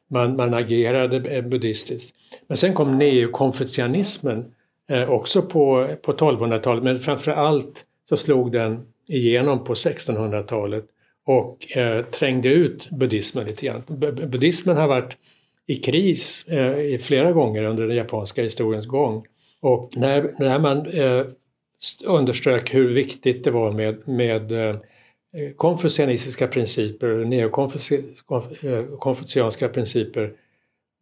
man, 0.09 0.37
man 0.37 0.55
agerade 0.55 1.31
eh, 1.31 1.45
buddhistiskt. 1.45 2.15
Men 2.47 2.57
sen 2.57 2.75
kom 2.75 2.99
neokonfucianismen 2.99 4.45
eh, 4.91 5.11
också 5.11 5.43
på, 5.43 5.89
på 6.03 6.13
1200-talet 6.13 6.85
men 6.85 6.99
framför 6.99 7.33
allt 7.33 7.85
så 8.09 8.17
slog 8.17 8.53
den 8.53 8.87
igenom 9.09 9.65
på 9.65 9.75
1600-talet 9.75 10.85
och 11.27 11.77
eh, 11.77 12.05
trängde 12.05 12.49
ut 12.49 12.91
buddhismen 12.91 13.47
lite 13.47 13.67
grann. 13.67 13.83
Buddhismen 14.31 14.77
har 14.77 14.89
varit 14.89 15.17
i 15.67 15.77
kris 15.77 16.45
eh, 16.49 16.99
flera 16.99 17.33
gånger 17.33 17.63
under 17.63 17.87
den 17.87 17.97
japanska 17.97 18.43
historiens 18.43 18.87
gång. 18.87 19.27
Och 19.61 19.91
när, 19.97 20.31
när 20.39 20.59
man 20.59 20.87
eh, 20.87 21.27
underströk 22.05 22.75
hur 22.75 22.95
viktigt 22.95 23.45
det 23.45 23.51
var 23.51 23.73
med, 23.73 24.09
med 24.09 24.53
eh, 24.53 24.77
konfucianistiska 25.57 26.49
principer, 26.49 27.25
neokonfucianska 27.25 29.69
principer, 29.69 30.33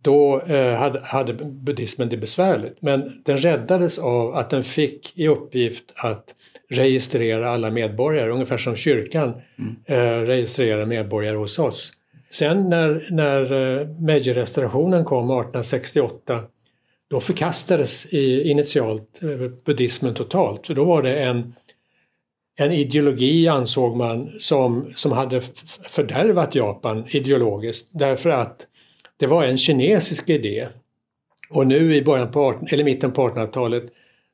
då 0.03 0.41
eh, 0.41 0.75
hade, 0.75 1.01
hade 1.01 1.35
buddhismen 1.35 2.09
det 2.09 2.17
besvärligt. 2.17 2.83
Men 2.83 3.23
den 3.25 3.39
räddades 3.39 3.99
av 3.99 4.35
att 4.35 4.51
den 4.51 4.65
fick 4.65 5.19
i 5.19 5.29
uppgift 5.29 5.93
att 5.97 6.35
registrera 6.71 7.51
alla 7.51 7.71
medborgare, 7.71 8.31
ungefär 8.31 8.57
som 8.57 8.77
kyrkan 8.77 9.43
mm. 9.59 9.77
eh, 9.87 10.21
registrerar 10.27 10.87
medborgare 10.87 11.37
hos 11.37 11.59
oss. 11.59 11.93
Sen 12.35 12.71
när, 12.71 13.09
när 13.11 13.53
eh, 13.53 13.89
Meiji-restaurationen 13.89 15.05
kom 15.05 15.25
1868 15.25 16.43
då 17.11 17.21
förkastades 17.21 18.07
initialt 18.13 19.23
eh, 19.23 19.49
buddhismen 19.65 20.15
totalt. 20.15 20.69
Då 20.69 20.85
var 20.85 21.03
det 21.03 21.23
en, 21.23 21.55
en 22.57 22.73
ideologi 22.73 23.49
ansåg 23.49 23.97
man 23.97 24.33
som, 24.39 24.93
som 24.95 25.13
hade 25.13 25.41
fördärvat 25.89 26.55
Japan 26.55 27.05
ideologiskt 27.09 27.89
därför 27.93 28.31
att 28.31 28.67
det 29.17 29.27
var 29.27 29.45
en 29.45 29.59
kinesisk 29.59 30.31
idé. 30.31 30.69
Och 31.51 31.67
nu 31.67 31.95
i 31.95 32.03
början 32.03 32.31
på 32.31 32.61
eller 32.71 32.85
mitten 32.85 33.13
på 33.13 33.29
1800-talet 33.29 33.85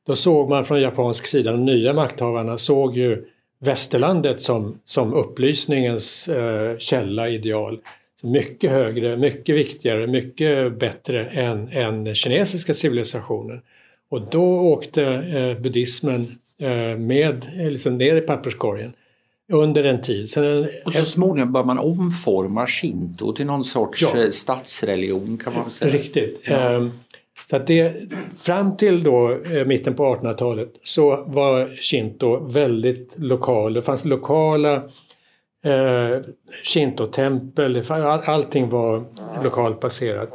då 0.07 0.15
såg 0.15 0.49
man 0.49 0.65
från 0.65 0.81
japansk 0.81 1.27
sida, 1.27 1.51
de 1.51 1.65
nya 1.65 1.93
makthavarna 1.93 2.57
såg 2.57 2.97
ju 2.97 3.25
västerlandet 3.61 4.41
som, 4.41 4.79
som 4.85 5.13
upplysningens 5.13 6.27
eh, 6.27 6.77
källa, 6.77 7.29
ideal. 7.29 7.79
Mycket 8.23 8.71
högre, 8.71 9.17
mycket 9.17 9.55
viktigare, 9.55 10.07
mycket 10.07 10.79
bättre 10.79 11.25
än, 11.25 11.69
än 11.71 12.03
den 12.03 12.15
kinesiska 12.15 12.73
civilisationen. 12.73 13.61
Och 14.09 14.21
då 14.31 14.43
åkte 14.43 15.03
eh, 15.03 15.61
buddhismen 15.61 16.39
eh, 16.57 16.97
med 16.97 17.45
liksom 17.55 17.97
ner 17.97 18.15
i 18.15 18.21
papperskorgen 18.21 18.93
under 19.51 19.83
en 19.83 20.01
tid. 20.01 20.29
Sen, 20.29 20.69
och 20.85 20.93
så 20.93 21.05
småningom 21.05 21.53
bör 21.53 21.63
man 21.63 21.79
omforma 21.79 22.67
shinto 22.67 23.33
till 23.33 23.45
någon 23.45 23.63
sorts 23.63 24.01
ja, 24.01 24.23
eh, 24.23 24.29
statsreligion 24.29 25.37
kan 25.43 25.53
man 25.53 25.71
säga. 25.71 25.93
Riktigt. 25.93 26.41
Ja. 26.43 26.89
Så 27.51 27.57
att 27.57 27.67
det, 27.67 27.93
fram 28.37 28.77
till 28.77 29.03
då, 29.03 29.31
eh, 29.31 29.65
mitten 29.65 29.93
på 29.93 30.15
1800-talet 30.15 30.69
så 30.83 31.23
var 31.27 31.81
shinto 31.81 32.47
väldigt 32.47 33.15
lokal. 33.17 33.73
Det 33.73 33.81
fanns 33.81 34.05
lokala 34.05 34.75
eh, 35.65 36.21
shinto-tempel, 36.63 37.83
allting 38.25 38.69
var 38.69 39.03
lokalt 39.43 39.79
baserat. 39.79 40.29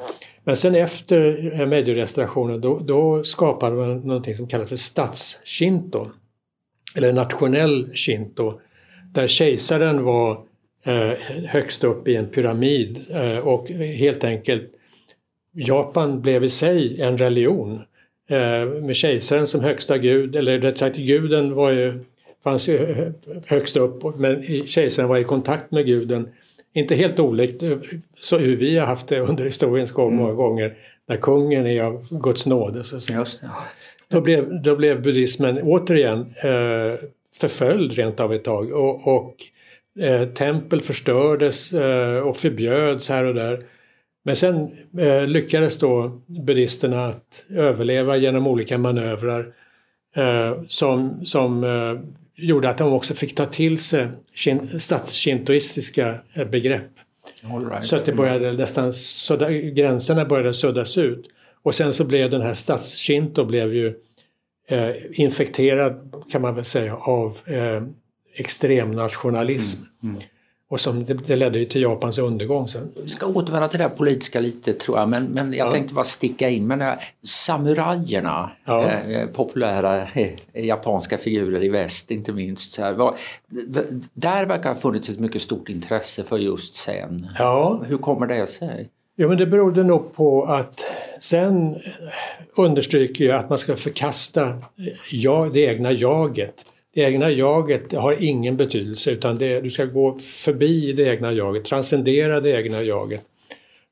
Men 0.44 0.56
sen 0.56 0.74
efter 0.74 1.50
eh, 1.60 1.66
Meiji-restaurationen 1.66 2.60
då, 2.60 2.78
då 2.78 3.24
skapade 3.24 3.76
man 3.76 3.98
någonting 3.98 4.34
som 4.34 4.48
kallas 4.48 4.68
för 4.68 4.76
statsshinto. 4.76 6.06
Eller 6.96 7.12
nationell 7.12 7.90
shinto. 7.94 8.60
Där 9.12 9.26
kejsaren 9.26 10.04
var 10.04 10.30
eh, 10.84 11.10
högst 11.46 11.84
upp 11.84 12.08
i 12.08 12.16
en 12.16 12.28
pyramid 12.28 13.04
eh, 13.10 13.38
och 13.38 13.68
helt 13.70 14.24
enkelt 14.24 14.75
Japan 15.56 16.20
blev 16.20 16.44
i 16.44 16.50
sig 16.50 17.00
en 17.00 17.18
religion 17.18 17.80
eh, 18.30 18.66
med 18.82 18.96
kejsaren 18.96 19.46
som 19.46 19.60
högsta 19.60 19.98
gud, 19.98 20.36
eller 20.36 20.58
rätt 20.58 20.78
sagt 20.78 20.96
guden 20.96 21.54
var 21.54 21.70
ju, 21.70 21.98
fanns 22.44 22.68
ju 22.68 22.78
högst 23.46 23.76
upp 23.76 24.16
men 24.16 24.66
kejsaren 24.66 25.08
var 25.08 25.16
i 25.16 25.24
kontakt 25.24 25.70
med 25.70 25.86
guden. 25.86 26.28
Inte 26.74 26.94
helt 26.94 27.18
olikt 27.20 27.62
eh, 27.62 27.78
så 28.20 28.38
hur 28.38 28.56
vi 28.56 28.78
har 28.78 28.86
haft 28.86 29.08
det 29.08 29.20
under 29.28 29.44
historiens 29.44 29.90
gång 29.90 30.12
mm. 30.12 30.22
många 30.22 30.34
gånger 30.34 30.74
när 31.08 31.16
kungen 31.16 31.66
är 31.66 31.82
av 31.82 32.06
Guds 32.10 32.46
nåde. 32.46 32.84
Så 32.84 32.96
att 32.96 33.10
Just 33.10 33.40
det. 33.40 33.50
Då, 34.08 34.20
blev, 34.20 34.62
då 34.62 34.76
blev 34.76 35.02
buddhismen 35.02 35.62
återigen 35.62 36.20
eh, 36.20 37.08
förföljd 37.34 37.92
rent 37.92 38.20
av 38.20 38.34
ett 38.34 38.44
tag 38.44 38.72
och, 38.72 39.16
och 39.16 39.34
eh, 40.04 40.28
tempel 40.28 40.80
förstördes 40.80 41.72
eh, 41.72 42.18
och 42.18 42.36
förbjöds 42.36 43.08
här 43.08 43.24
och 43.24 43.34
där. 43.34 43.64
Men 44.26 44.36
sen 44.36 44.70
eh, 44.98 45.26
lyckades 45.26 45.76
då 45.76 46.20
buddhisterna 46.26 47.06
att 47.06 47.44
överleva 47.50 48.16
genom 48.16 48.46
olika 48.46 48.78
manövrar 48.78 49.46
eh, 50.16 50.62
som, 50.68 51.26
som 51.26 51.64
eh, 51.64 52.00
gjorde 52.36 52.68
att 52.68 52.78
de 52.78 52.92
också 52.92 53.14
fick 53.14 53.34
ta 53.34 53.46
till 53.46 53.78
sig 53.78 54.08
statsshintoistiska 54.78 56.18
eh, 56.32 56.48
begrepp. 56.48 56.90
Right. 57.70 57.86
Så 57.86 57.96
att 57.96 58.04
det 58.04 58.12
började 58.12 58.52
nästan, 58.52 58.92
sudda, 58.92 59.50
gränserna 59.50 60.24
började 60.24 60.54
suddas 60.54 60.98
ut. 60.98 61.26
Och 61.62 61.74
sen 61.74 61.92
så 61.92 62.04
blev 62.04 62.30
den 62.30 62.42
här 62.42 62.54
statsshinto 62.54 63.44
blev 63.44 63.74
ju 63.74 63.94
eh, 64.68 64.90
infekterad 65.12 66.14
kan 66.32 66.42
man 66.42 66.54
väl 66.54 66.64
säga 66.64 66.96
av 66.96 67.38
eh, 67.46 67.82
extremnationalism. 68.34 69.82
Mm, 70.02 70.16
mm. 70.16 70.28
Och 70.68 70.80
som, 70.80 71.04
det, 71.04 71.14
det 71.14 71.36
ledde 71.36 71.58
ju 71.58 71.64
till 71.64 71.82
Japans 71.82 72.18
undergång 72.18 72.68
sen. 72.68 72.92
Vi 73.02 73.08
ska 73.08 73.26
återvända 73.26 73.68
till 73.68 73.78
det 73.78 73.88
politiska 73.88 74.40
lite 74.40 74.72
tror 74.72 74.98
jag 74.98 75.08
men, 75.08 75.24
men 75.24 75.52
jag 75.52 75.66
ja. 75.66 75.72
tänkte 75.72 75.94
bara 75.94 76.04
sticka 76.04 76.48
in 76.48 76.66
med 76.66 76.78
det 76.78 76.98
samurajerna, 77.22 78.50
ja. 78.64 78.90
eh, 78.90 79.26
populära 79.26 80.02
eh, 80.02 80.30
japanska 80.54 81.18
figurer 81.18 81.64
i 81.64 81.68
väst 81.68 82.10
inte 82.10 82.32
minst. 82.32 82.72
Så 82.72 82.82
här, 82.82 82.94
var, 82.94 83.16
där 84.12 84.46
verkar 84.46 84.68
ha 84.68 84.80
funnits 84.80 85.08
ett 85.08 85.20
mycket 85.20 85.42
stort 85.42 85.68
intresse 85.68 86.24
för 86.24 86.38
just 86.38 86.74
sen. 86.74 87.28
Ja. 87.38 87.82
Hur 87.86 87.98
kommer 87.98 88.26
det 88.26 88.46
sig? 88.46 88.90
Ja 89.16 89.28
men 89.28 89.38
det 89.38 89.46
berodde 89.46 89.84
nog 89.84 90.14
på 90.14 90.44
att 90.44 90.84
sen 91.20 91.76
understryker 92.56 93.24
jag 93.24 93.36
att 93.36 93.48
man 93.48 93.58
ska 93.58 93.76
förkasta 93.76 94.58
ja, 95.10 95.50
det 95.52 95.60
egna 95.60 95.92
jaget 95.92 96.64
det 96.96 97.02
egna 97.02 97.30
jaget 97.30 97.92
har 97.92 98.22
ingen 98.22 98.56
betydelse 98.56 99.10
utan 99.10 99.38
det, 99.38 99.60
du 99.60 99.70
ska 99.70 99.84
gå 99.84 100.18
förbi 100.18 100.92
det 100.92 101.02
egna 101.02 101.32
jaget, 101.32 101.64
transcendera 101.64 102.40
det 102.40 102.50
egna 102.50 102.82
jaget. 102.82 103.22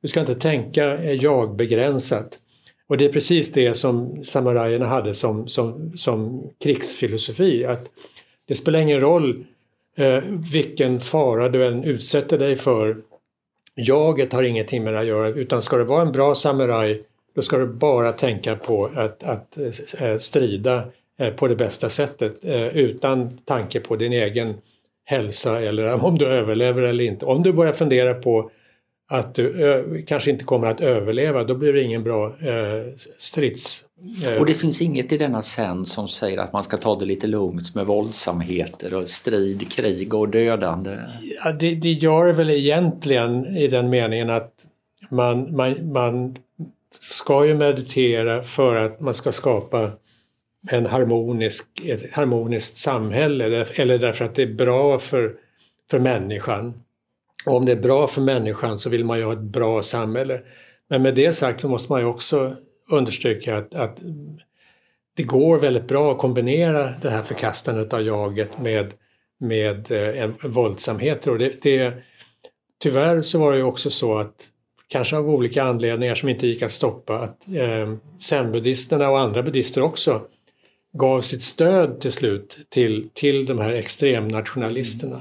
Du 0.02 0.08
ska 0.08 0.20
inte 0.20 0.34
tänka 0.34 0.98
eh, 0.98 1.12
jag-begränsat. 1.12 2.38
Och 2.86 2.96
det 2.96 3.04
är 3.04 3.12
precis 3.12 3.52
det 3.52 3.74
som 3.74 4.24
samurajerna 4.24 4.86
hade 4.86 5.14
som, 5.14 5.48
som, 5.48 5.92
som 5.96 6.42
krigsfilosofi. 6.64 7.64
Att 7.64 7.90
det 8.48 8.54
spelar 8.54 8.78
ingen 8.78 9.00
roll 9.00 9.44
eh, 9.96 10.22
vilken 10.52 11.00
fara 11.00 11.48
du 11.48 11.66
än 11.66 11.84
utsätter 11.84 12.38
dig 12.38 12.56
för. 12.56 12.96
Jaget 13.74 14.32
har 14.32 14.42
ingenting 14.42 14.84
med 14.84 14.92
det 14.92 15.00
att 15.00 15.06
göra 15.06 15.28
utan 15.28 15.62
ska 15.62 15.76
du 15.76 15.84
vara 15.84 16.02
en 16.02 16.12
bra 16.12 16.34
samuraj 16.34 17.02
då 17.34 17.42
ska 17.42 17.56
du 17.58 17.66
bara 17.66 18.12
tänka 18.12 18.56
på 18.56 18.90
att, 18.94 19.22
att 19.22 19.58
eh, 19.58 20.08
eh 20.08 20.18
strida 20.18 20.84
på 21.36 21.48
det 21.48 21.56
bästa 21.56 21.88
sättet 21.88 22.44
eh, 22.44 22.66
utan 22.66 23.36
tanke 23.38 23.80
på 23.80 23.96
din 23.96 24.12
egen 24.12 24.54
hälsa 25.04 25.60
eller 25.60 26.04
om 26.04 26.18
du 26.18 26.26
överlever 26.26 26.82
eller 26.82 27.04
inte. 27.04 27.26
Om 27.26 27.42
du 27.42 27.52
börjar 27.52 27.72
fundera 27.72 28.14
på 28.14 28.50
att 29.10 29.34
du 29.34 30.04
kanske 30.06 30.30
inte 30.30 30.44
kommer 30.44 30.66
att 30.66 30.80
överleva, 30.80 31.44
då 31.44 31.54
blir 31.54 31.72
det 31.72 31.82
ingen 31.82 32.02
bra 32.02 32.26
eh, 32.26 32.94
strids... 33.18 33.84
Eh. 34.26 34.32
Och 34.32 34.46
det 34.46 34.54
finns 34.54 34.82
inget 34.82 35.12
i 35.12 35.18
denna 35.18 35.42
scen 35.42 35.86
som 35.86 36.08
säger 36.08 36.38
att 36.38 36.52
man 36.52 36.62
ska 36.62 36.76
ta 36.76 36.98
det 36.98 37.04
lite 37.04 37.26
lugnt 37.26 37.74
med 37.74 37.86
våldsamheter 37.86 38.94
och 38.94 39.08
strid, 39.08 39.72
krig 39.72 40.14
och 40.14 40.28
dödande? 40.28 40.96
Ja, 41.44 41.52
det, 41.52 41.74
det 41.74 41.92
gör 41.92 42.26
det 42.26 42.32
väl 42.32 42.50
egentligen 42.50 43.56
i 43.56 43.68
den 43.68 43.90
meningen 43.90 44.30
att 44.30 44.52
man, 45.10 45.56
man, 45.56 45.92
man 45.92 46.36
ska 47.00 47.46
ju 47.46 47.54
meditera 47.54 48.42
för 48.42 48.76
att 48.76 49.00
man 49.00 49.14
ska 49.14 49.32
skapa 49.32 49.90
en 50.70 50.86
harmonisk, 50.86 51.64
ett 51.84 52.12
harmoniskt 52.12 52.76
samhälle 52.76 53.66
eller 53.74 53.98
därför 53.98 54.24
att 54.24 54.34
det 54.34 54.42
är 54.42 54.54
bra 54.54 54.98
för, 54.98 55.34
för 55.90 55.98
människan. 55.98 56.74
Och 57.46 57.56
om 57.56 57.64
det 57.64 57.72
är 57.72 57.76
bra 57.76 58.06
för 58.06 58.20
människan 58.20 58.78
så 58.78 58.90
vill 58.90 59.04
man 59.04 59.18
ju 59.18 59.24
ha 59.24 59.32
ett 59.32 59.38
bra 59.38 59.82
samhälle. 59.82 60.40
Men 60.88 61.02
med 61.02 61.14
det 61.14 61.32
sagt 61.32 61.60
så 61.60 61.68
måste 61.68 61.92
man 61.92 62.00
ju 62.00 62.06
också 62.06 62.56
understryka 62.90 63.56
att, 63.56 63.74
att 63.74 63.98
det 65.16 65.22
går 65.22 65.58
väldigt 65.58 65.88
bra 65.88 66.12
att 66.12 66.18
kombinera 66.18 66.94
det 67.02 67.10
här 67.10 67.22
förkastandet 67.22 67.92
av 67.92 68.02
jaget 68.02 68.58
med, 68.58 68.94
med 69.40 69.90
en, 69.90 70.34
en 70.42 70.50
våldsamheter. 70.50 71.30
Och 71.30 71.38
det, 71.38 71.62
det, 71.62 71.94
tyvärr 72.82 73.22
så 73.22 73.38
var 73.38 73.52
det 73.52 73.58
ju 73.58 73.64
också 73.64 73.90
så 73.90 74.18
att 74.18 74.50
kanske 74.88 75.16
av 75.16 75.30
olika 75.30 75.62
anledningar 75.62 76.14
som 76.14 76.28
inte 76.28 76.46
gick 76.46 76.62
att 76.62 76.70
stoppa, 76.70 77.18
att 77.18 77.48
eh, 77.48 77.94
zenbuddisterna 78.18 79.10
och 79.10 79.20
andra 79.20 79.42
buddister 79.42 79.82
också 79.82 80.22
gav 80.98 81.20
sitt 81.20 81.42
stöd 81.42 82.00
till 82.00 82.12
slut 82.12 82.58
till, 82.68 83.08
till 83.14 83.46
de 83.46 83.58
här 83.58 83.72
extremnationalisterna. 83.72 85.20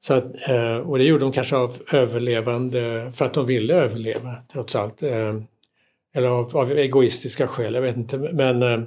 Så 0.00 0.14
att, 0.14 0.48
eh, 0.48 0.76
och 0.76 0.98
det 0.98 1.04
gjorde 1.04 1.24
de 1.24 1.32
kanske 1.32 1.56
av 1.56 1.76
överlevande, 1.92 3.12
för 3.14 3.24
att 3.24 3.34
de 3.34 3.46
ville 3.46 3.74
överleva 3.74 4.36
trots 4.52 4.76
allt. 4.76 5.02
Eh, 5.02 5.34
eller 6.14 6.28
av, 6.28 6.56
av 6.56 6.72
egoistiska 6.72 7.48
skäl, 7.48 7.74
jag 7.74 7.82
vet 7.82 7.96
inte. 7.96 8.18
Men, 8.18 8.62
eh, 8.62 8.80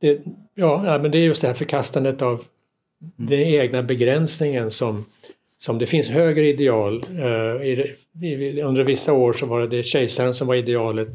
det, 0.00 0.20
ja, 0.54 0.98
men 1.02 1.10
det 1.10 1.18
är 1.18 1.22
just 1.22 1.40
det 1.40 1.46
här 1.46 1.54
förkastandet 1.54 2.22
av 2.22 2.44
den 3.16 3.40
egna 3.40 3.82
begränsningen 3.82 4.70
som, 4.70 5.04
som 5.58 5.78
det 5.78 5.86
finns 5.86 6.08
högre 6.08 6.46
ideal. 6.46 7.04
Under 8.64 8.84
vissa 8.84 9.12
år 9.12 9.32
så 9.32 9.46
var 9.46 9.66
det 9.66 9.82
kejsaren 9.82 10.34
som 10.34 10.46
var 10.46 10.54
idealet 10.54 11.08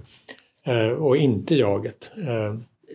och 0.97 1.17
inte 1.17 1.55
jaget. 1.55 2.11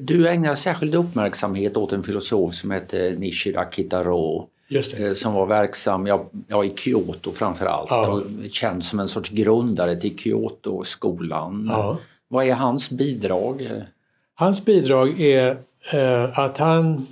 Du 0.00 0.28
ägnar 0.28 0.54
särskild 0.54 0.94
uppmärksamhet 0.94 1.76
åt 1.76 1.92
en 1.92 2.02
filosof 2.02 2.54
som 2.54 2.70
heter 2.70 3.16
Nishida 3.16 3.70
Kitaro. 3.70 4.48
Som 5.14 5.34
var 5.34 5.46
verksam 5.46 6.06
ja, 6.06 6.30
ja, 6.48 6.64
i 6.64 6.70
Kyoto 6.76 7.32
framförallt 7.32 7.90
ja. 7.90 8.08
och 8.08 8.22
känd 8.50 8.84
som 8.84 9.00
en 9.00 9.08
sorts 9.08 9.30
grundare 9.30 10.00
till 10.00 10.18
Kyoto-skolan. 10.18 11.66
Ja. 11.70 11.98
Vad 12.28 12.46
är 12.46 12.54
hans 12.54 12.90
bidrag? 12.90 13.70
Hans 14.34 14.64
bidrag 14.64 15.20
är 15.20 15.58
eh, 15.92 16.38
att 16.38 16.58
han, 16.58 17.06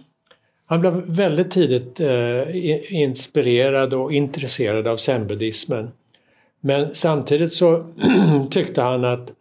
han 0.67 0.81
blev 0.81 1.03
väldigt 1.07 1.51
tidigt 1.51 2.01
eh, 2.01 2.93
inspirerad 2.95 3.95
och 3.95 4.13
intresserad 4.13 4.87
av 4.87 4.97
zenbuddismen. 4.97 5.91
Men 6.61 6.95
samtidigt 6.95 7.53
så 7.53 7.85
tyckte 8.51 8.83
han 8.83 9.05
att 9.05 9.33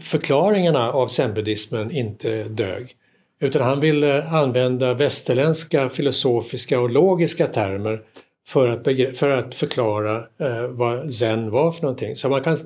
förklaringarna 0.00 0.92
av 0.92 1.08
zenbuddismen 1.08 1.90
inte 1.90 2.44
dög. 2.44 2.96
Utan 3.40 3.62
han 3.62 3.80
ville 3.80 4.24
använda 4.28 4.94
västerländska 4.94 5.88
filosofiska 5.88 6.80
och 6.80 6.90
logiska 6.90 7.46
termer 7.46 8.00
för 8.46 8.68
att, 8.68 9.18
för 9.18 9.28
att 9.28 9.54
förklara 9.54 10.16
eh, 10.16 10.66
vad 10.68 11.12
zen 11.12 11.50
var 11.50 11.72
för 11.72 11.82
någonting. 11.82 12.16
Så 12.16 12.28
man 12.28 12.42
kan 12.42 12.56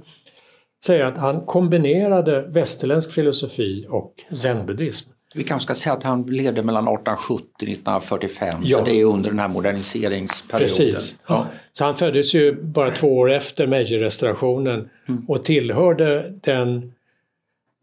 säga 0.85 1.07
att 1.07 1.19
han 1.19 1.41
kombinerade 1.47 2.45
västerländsk 2.49 3.13
filosofi 3.13 3.87
och 3.89 4.15
zenbuddism. 4.33 5.11
Vi 5.35 5.45
kanske 5.45 5.65
ska 5.65 5.75
säga 5.75 5.93
att 5.93 6.03
han 6.03 6.23
levde 6.23 6.63
mellan 6.63 6.85
1870 6.85 7.45
och 7.55 7.63
1945, 7.63 8.63
ja. 8.65 8.79
så 8.79 8.85
det 8.85 9.01
är 9.01 9.05
under 9.05 9.31
den 9.31 9.39
här 9.39 9.49
moderniseringsperioden. 9.49 10.69
Precis. 10.69 11.19
Ja. 11.27 11.47
Så 11.73 11.85
han 11.85 11.97
föddes 11.97 12.35
ju 12.35 12.63
bara 12.63 12.91
två 12.91 13.17
år 13.17 13.33
efter 13.33 13.67
Meiji-restaurationen 13.67 14.89
mm. 15.09 15.25
och 15.29 15.45
tillhörde 15.45 16.33
den 16.43 16.93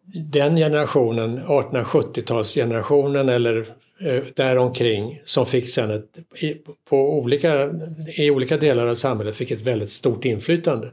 den 0.05 0.55
generationen, 0.55 1.39
1870-talsgenerationen 1.39 3.31
eller 3.31 3.75
eh, 3.99 4.23
däromkring 4.35 5.21
som 5.25 5.45
fick 5.45 5.69
sen 5.69 5.91
ett, 5.91 6.17
på 6.89 7.19
olika, 7.19 7.69
i 8.17 8.29
olika 8.29 8.57
delar 8.57 8.87
av 8.87 8.95
samhället 8.95 9.35
fick 9.35 9.51
ett 9.51 9.61
väldigt 9.61 9.91
stort 9.91 10.25
inflytande. 10.25 10.91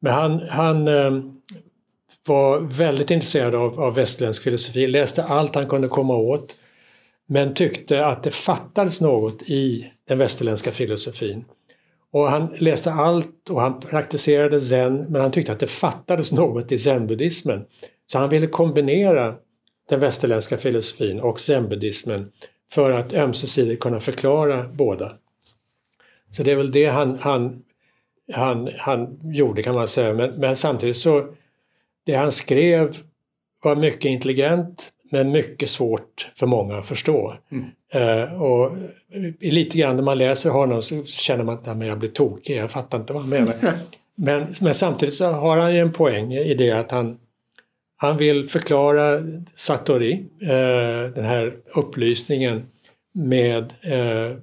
Men 0.00 0.12
han, 0.12 0.40
han 0.48 0.88
eh, 0.88 1.22
var 2.26 2.60
väldigt 2.60 3.10
intresserad 3.10 3.54
av, 3.54 3.80
av 3.80 3.94
västerländsk 3.94 4.42
filosofi, 4.42 4.86
läste 4.86 5.24
allt 5.24 5.54
han 5.54 5.66
kunde 5.66 5.88
komma 5.88 6.16
åt 6.16 6.56
men 7.26 7.54
tyckte 7.54 8.06
att 8.06 8.22
det 8.22 8.30
fattades 8.30 9.00
något 9.00 9.42
i 9.42 9.92
den 10.08 10.18
västerländska 10.18 10.70
filosofin. 10.70 11.44
Och 12.10 12.30
han 12.30 12.48
läste 12.58 12.92
allt 12.92 13.50
och 13.50 13.60
han 13.60 13.80
praktiserade 13.80 14.60
zen 14.60 14.96
men 14.96 15.22
han 15.22 15.30
tyckte 15.30 15.52
att 15.52 15.60
det 15.60 15.66
fattades 15.66 16.32
något 16.32 16.72
i 16.72 16.78
zenbuddismen. 16.78 17.64
Så 18.12 18.18
han 18.18 18.28
ville 18.28 18.46
kombinera 18.46 19.34
den 19.88 20.00
västerländska 20.00 20.58
filosofin 20.58 21.20
och 21.20 21.40
zenbuddismen 21.40 22.32
för 22.70 22.90
att 22.90 23.12
ömsesidigt 23.12 23.82
kunna 23.82 24.00
förklara 24.00 24.64
båda. 24.72 25.12
Så 26.30 26.42
det 26.42 26.52
är 26.52 26.56
väl 26.56 26.72
det 26.72 26.86
han, 26.86 27.18
han, 27.20 27.62
han, 28.32 28.70
han 28.78 29.18
gjorde 29.22 29.62
kan 29.62 29.74
man 29.74 29.88
säga. 29.88 30.14
Men, 30.14 30.30
men 30.30 30.56
samtidigt 30.56 30.96
så, 30.96 31.26
det 32.06 32.14
han 32.14 32.32
skrev 32.32 32.96
var 33.64 33.76
mycket 33.76 34.04
intelligent 34.04 34.92
men 35.10 35.30
mycket 35.30 35.70
svårt 35.70 36.30
för 36.36 36.46
många 36.46 36.76
att 36.76 36.86
förstå. 36.86 37.34
Mm. 37.50 37.64
Uh, 37.94 38.42
och 38.42 38.72
lite 39.40 39.78
grann 39.78 39.96
när 39.96 40.02
man 40.02 40.18
läser 40.18 40.50
honom 40.50 40.82
så 40.82 41.04
känner 41.04 41.44
man 41.44 41.58
att 41.58 41.86
jag 41.86 41.98
blir 41.98 42.10
tokig, 42.10 42.56
jag 42.56 42.70
fattar 42.70 42.98
inte 42.98 43.12
vad 43.12 43.22
han 43.22 43.30
menar. 43.30 43.54
men, 44.14 44.46
men 44.60 44.74
samtidigt 44.74 45.14
så 45.14 45.30
har 45.30 45.56
han 45.56 45.74
ju 45.74 45.80
en 45.80 45.92
poäng 45.92 46.32
i 46.32 46.54
det 46.54 46.70
att 46.70 46.90
han, 46.90 47.18
han 48.00 48.16
vill 48.16 48.48
förklara 48.48 49.22
Satori, 49.54 50.12
eh, 50.42 51.12
den 51.14 51.24
här 51.24 51.56
upplysningen 51.74 52.66
med 53.12 53.72
eh, 53.82 54.36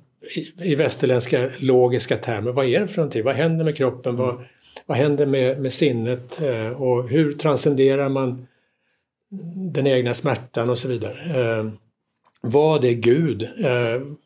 i, 0.62 0.76
västerländska 0.76 1.50
logiska 1.60 2.18
termer. 2.18 2.52
Vad 2.52 2.66
är 2.66 2.80
det 2.80 2.88
för 2.88 2.98
någonting? 2.98 3.24
Vad 3.24 3.36
händer 3.36 3.66
med 3.66 3.78
kroppen? 3.78 4.16
Vad, 4.16 4.44
vad 4.86 4.98
händer 4.98 5.26
med, 5.26 5.62
med 5.62 5.74
sinnet? 5.74 6.42
Eh, 6.42 6.82
och 6.82 7.10
hur 7.10 7.34
transcenderar 7.34 8.10
man 8.10 8.48
den 9.74 9.88
egna 9.88 10.14
smärtan 10.14 10.70
och 10.70 10.78
så 10.78 10.88
vidare. 10.88 11.16
vad 12.42 12.86
är 12.86 12.94
Gud? 12.94 13.50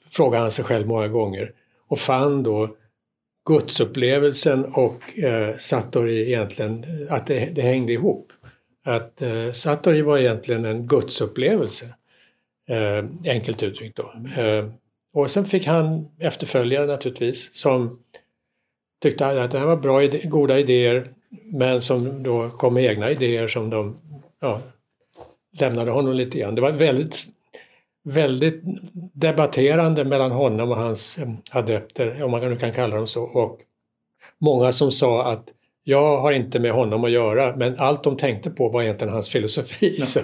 frågar 0.10 0.40
han 0.40 0.52
sig 0.52 0.66
själv 0.66 0.88
många 0.88 1.08
gånger 1.08 1.52
och 1.88 2.00
fann 2.00 2.44
då 2.44 2.76
gudsupplevelsen 3.46 4.66
och 4.66 5.20
eh, 5.20 5.56
Satori 5.58 6.28
egentligen, 6.28 6.86
att 7.10 7.28
det, 7.28 7.50
det 7.56 7.62
hängde 7.62 7.94
ihop 7.94 8.32
att 8.90 9.22
eh, 9.22 9.52
Satori 9.52 10.02
var 10.02 10.18
egentligen 10.18 10.66
en 10.66 10.88
gudsupplevelse, 10.88 11.86
eh, 12.70 13.32
enkelt 13.32 13.64
uttryckt 13.64 13.98
då. 13.98 14.14
Eh, 14.42 14.66
och 15.14 15.32
sen 15.32 15.46
fick 15.46 15.66
han 15.66 16.08
efterföljare 16.20 16.86
naturligtvis 16.86 17.56
som 17.56 18.00
tyckte 19.02 19.44
att 19.44 19.52
det 19.52 19.60
här 19.60 19.66
var 19.66 19.78
bra, 19.78 20.02
goda 20.24 20.60
idéer 20.60 21.08
men 21.54 21.82
som 21.82 22.24
då 22.24 22.50
kom 22.50 22.74
med 22.74 22.86
egna 22.86 23.12
idéer 23.12 23.48
som 23.48 23.70
de 23.70 23.98
ja, 24.40 24.62
lämnade 25.60 25.92
honom 25.92 26.14
lite 26.14 26.40
grann. 26.40 26.56
Det 26.56 26.62
var 26.62 26.72
väldigt, 26.72 27.28
väldigt 28.04 28.62
debatterande 29.14 30.06
mellan 30.06 30.32
honom 30.32 30.72
och 30.72 30.78
hans 30.78 31.18
eh, 31.18 31.30
adepter, 31.52 32.24
om 32.24 32.32
man 32.32 32.50
nu 32.50 32.56
kan 32.56 32.74
kalla 32.74 32.96
dem 32.96 33.08
så. 33.08 33.24
Och 33.24 33.60
många 34.38 34.72
som 34.72 34.92
sa 34.92 35.32
att 35.32 35.54
jag 35.90 36.18
har 36.18 36.32
inte 36.32 36.60
med 36.60 36.72
honom 36.72 37.04
att 37.04 37.12
göra 37.12 37.56
men 37.56 37.76
allt 37.78 38.04
de 38.04 38.18
tänkte 38.18 38.50
på 38.50 38.70
var 38.70 38.82
egentligen 38.82 39.14
hans 39.14 39.30
filosofi. 39.30 39.96
Ja. 40.16 40.22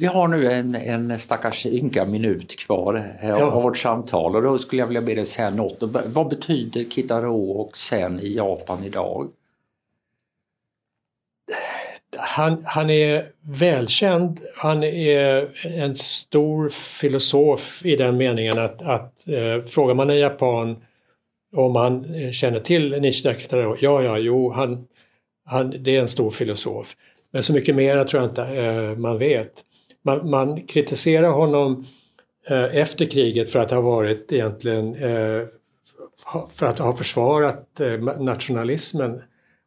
Vi 0.00 0.06
har 0.06 0.28
nu 0.28 0.52
en, 0.52 0.74
en 0.74 1.18
stackars 1.18 1.66
ynka 1.66 2.04
minut 2.04 2.58
kvar 2.58 3.16
ja. 3.22 3.44
av 3.44 3.62
vårt 3.62 3.78
samtal 3.78 4.36
och 4.36 4.42
då 4.42 4.58
skulle 4.58 4.82
jag 4.82 4.86
vilja 4.86 5.02
be 5.02 5.14
dig 5.14 5.24
säga 5.24 5.50
något. 5.50 5.76
Vad 6.06 6.28
betyder 6.28 6.84
Kitaro 6.84 7.50
och 7.50 7.76
Zen 7.76 8.20
i 8.20 8.34
Japan 8.34 8.84
idag? 8.84 9.28
Han, 12.16 12.64
han 12.64 12.90
är 12.90 13.26
välkänd, 13.40 14.40
han 14.56 14.82
är 14.84 15.48
en 15.62 15.94
stor 15.94 16.68
filosof 16.68 17.84
i 17.84 17.96
den 17.96 18.16
meningen 18.16 18.58
att, 18.58 18.82
att 18.82 19.28
eh, 19.28 19.64
frågar 19.66 19.94
man 19.94 20.10
en 20.10 20.18
japan 20.18 20.76
om 21.54 21.76
han 21.76 22.14
eh, 22.14 22.30
känner 22.30 22.60
till 22.60 23.12
Kitaro, 23.12 23.76
ja, 23.80 24.02
ja, 24.02 24.18
jo, 24.18 24.52
han, 24.52 24.86
han, 25.44 25.72
det 25.78 25.96
är 25.96 26.00
en 26.00 26.08
stor 26.08 26.30
filosof. 26.30 26.96
Men 27.30 27.42
så 27.42 27.52
mycket 27.52 27.74
mer 27.74 28.04
tror 28.04 28.22
jag 28.22 28.30
inte 28.30 28.42
eh, 28.42 28.98
man 28.98 29.18
vet. 29.18 29.52
Man, 30.02 30.30
man 30.30 30.66
kritiserar 30.66 31.28
honom 31.28 31.86
eh, 32.48 32.76
efter 32.76 33.04
kriget 33.04 33.50
för 33.50 33.58
att 33.58 33.70
ha 33.70 33.80
varit 33.80 34.32
egentligen 34.32 34.96
för 36.50 36.66
att 36.66 36.78
ha 36.78 36.96
försvarat 36.96 37.80
nationalismen. 38.18 39.22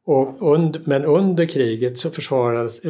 Och 0.05 0.41
und, 0.41 0.87
men 0.87 1.05
under 1.05 1.45
kriget 1.45 1.97
så 1.97 2.09
försvarades, 2.09 2.81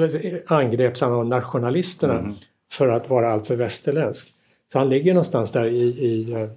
angreps 0.48 1.02
han 1.02 1.14
av 1.14 1.28
nationalisterna 1.28 2.20
mm. 2.20 2.34
för 2.72 2.88
att 2.88 3.10
vara 3.10 3.32
alltför 3.32 3.56
västerländsk. 3.56 4.34
Så 4.72 4.80
han 4.80 4.90
ligger 4.90 5.14
någonstans 5.14 5.52
där 5.52 5.66
i, 5.66 5.84
i, 5.84 6.48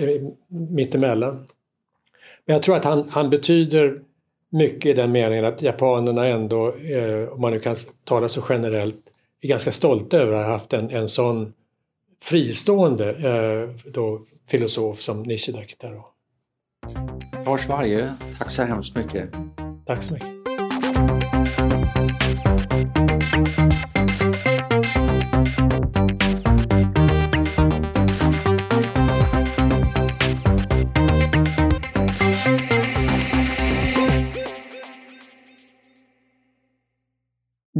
i 0.00 0.32
mittemellan. 0.48 1.46
Men 2.46 2.54
jag 2.54 2.62
tror 2.62 2.76
att 2.76 2.84
han, 2.84 3.08
han 3.10 3.30
betyder 3.30 4.00
mycket 4.50 4.86
i 4.90 4.92
den 4.92 5.12
meningen 5.12 5.44
att 5.44 5.62
japanerna 5.62 6.26
ändå, 6.26 6.74
eh, 6.74 7.28
om 7.32 7.40
man 7.40 7.52
nu 7.52 7.58
kan 7.58 7.76
tala 8.04 8.28
så 8.28 8.42
generellt, 8.48 9.02
är 9.40 9.48
ganska 9.48 9.72
stolta 9.72 10.16
över 10.16 10.32
att 10.32 10.44
ha 10.44 10.52
haft 10.52 10.72
en, 10.72 10.90
en 10.90 11.08
sån 11.08 11.52
fristående 12.22 13.10
eh, 13.10 13.90
då, 13.92 14.20
filosof 14.48 15.00
som 15.00 15.22
Nishida 15.22 15.64
Kitaro. 15.64 16.04
Lars 17.46 17.68
Varje, 17.68 18.14
tack 18.38 18.50
så 18.50 18.62
hemskt 18.62 18.96
mycket. 18.96 19.30
Tack 19.86 20.02
så 20.02 20.12
mycket. 20.12 20.30